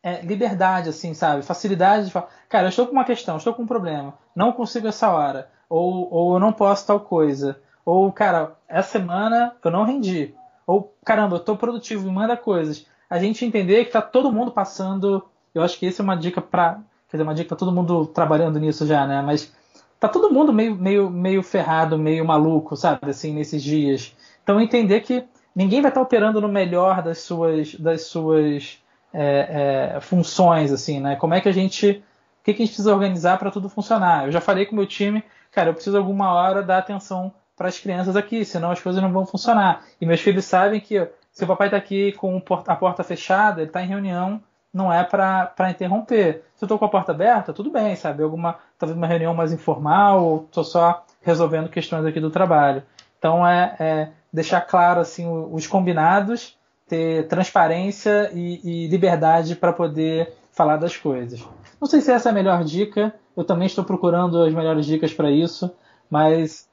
[0.04, 1.42] é, liberdade, assim, sabe?
[1.42, 4.88] Facilidade de falar, cara, eu estou com uma questão, estou com um problema, não consigo
[4.88, 9.84] essa hora, ou, ou eu não posso tal coisa, ou, cara, essa semana eu não
[9.84, 10.34] rendi,
[10.66, 12.86] ou, caramba, eu estou produtivo, me manda coisas.
[13.10, 15.24] A gente entender que tá todo mundo passando,
[15.54, 18.08] eu acho que isso é uma dica para, quer dizer, uma dica para todo mundo
[18.08, 19.22] trabalhando nisso já, né?
[19.22, 19.54] Mas
[20.00, 24.16] tá todo mundo meio, meio, meio ferrado, meio maluco, sabe, assim, nesses dias.
[24.44, 25.26] Então entender que
[25.56, 28.80] ninguém vai estar operando no melhor das suas, das suas
[29.14, 31.16] é, é, funções, assim, né?
[31.16, 32.04] Como é que a gente,
[32.42, 34.26] o que, que a gente precisa organizar para tudo funcionar?
[34.26, 37.70] Eu já falei com o meu time, cara, eu preciso alguma hora dar atenção para
[37.70, 39.86] as crianças aqui, senão as coisas não vão funcionar.
[40.00, 43.70] E meus filhos sabem que se o papai está aqui com a porta fechada, ele
[43.70, 44.42] está em reunião,
[44.76, 46.44] não é para interromper.
[46.54, 48.22] Se eu estou com a porta aberta, tudo bem, sabe?
[48.22, 52.84] Alguma, talvez uma reunião mais informal, ou estou só resolvendo questões aqui do trabalho.
[53.18, 56.58] Então é, é deixar claro assim os combinados,
[56.90, 61.42] ter transparência e, e liberdade para poder falar das coisas.
[61.80, 63.16] Não sei se essa é a melhor dica.
[63.36, 65.74] Eu também estou procurando as melhores dicas para isso,
[66.10, 66.68] mas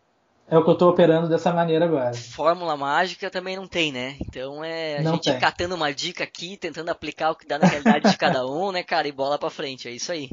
[0.49, 2.15] é o que eu estou operando dessa maneira agora.
[2.15, 4.17] Fórmula mágica também não tem, né?
[4.21, 5.39] Então é a não gente tem.
[5.39, 8.83] catando uma dica aqui, tentando aplicar o que dá na realidade de cada um, né,
[8.83, 9.09] cara?
[9.09, 10.29] E bola pra frente, é isso aí.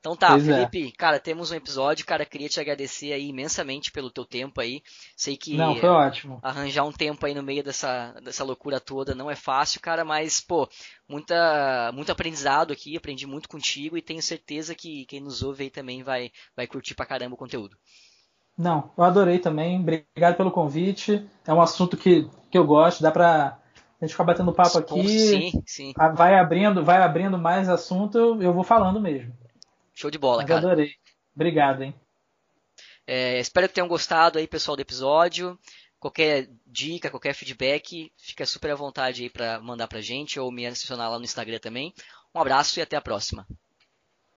[0.00, 0.54] Então tá, pois é.
[0.54, 0.98] Felipe, é.
[0.98, 4.82] cara, temos um episódio, cara, queria te agradecer aí imensamente pelo teu tempo aí.
[5.14, 6.40] Sei que não, foi ótimo.
[6.42, 10.40] arranjar um tempo aí no meio dessa, dessa loucura toda não é fácil, cara, mas,
[10.40, 10.66] pô,
[11.06, 15.70] muita, muito aprendizado aqui, aprendi muito contigo e tenho certeza que quem nos ouve aí
[15.70, 17.76] também vai, vai curtir pra caramba o conteúdo.
[18.60, 19.80] Não, eu adorei também.
[19.80, 21.26] Obrigado pelo convite.
[21.46, 23.02] É um assunto que, que eu gosto.
[23.02, 23.58] Dá pra
[23.98, 25.08] a gente ficar batendo papo aqui.
[25.08, 25.92] Sim, sim.
[26.14, 29.32] Vai abrindo, vai abrindo mais assunto, eu vou falando mesmo.
[29.94, 30.58] Show de bola, Mas cara.
[30.60, 30.90] adorei.
[31.34, 31.94] Obrigado, hein.
[33.06, 35.58] É, espero que tenham gostado aí, pessoal, do episódio.
[35.98, 40.66] Qualquer dica, qualquer feedback, fica super à vontade aí para mandar pra gente ou me
[40.66, 41.94] adicionar lá no Instagram também.
[42.34, 43.46] Um abraço e até a próxima.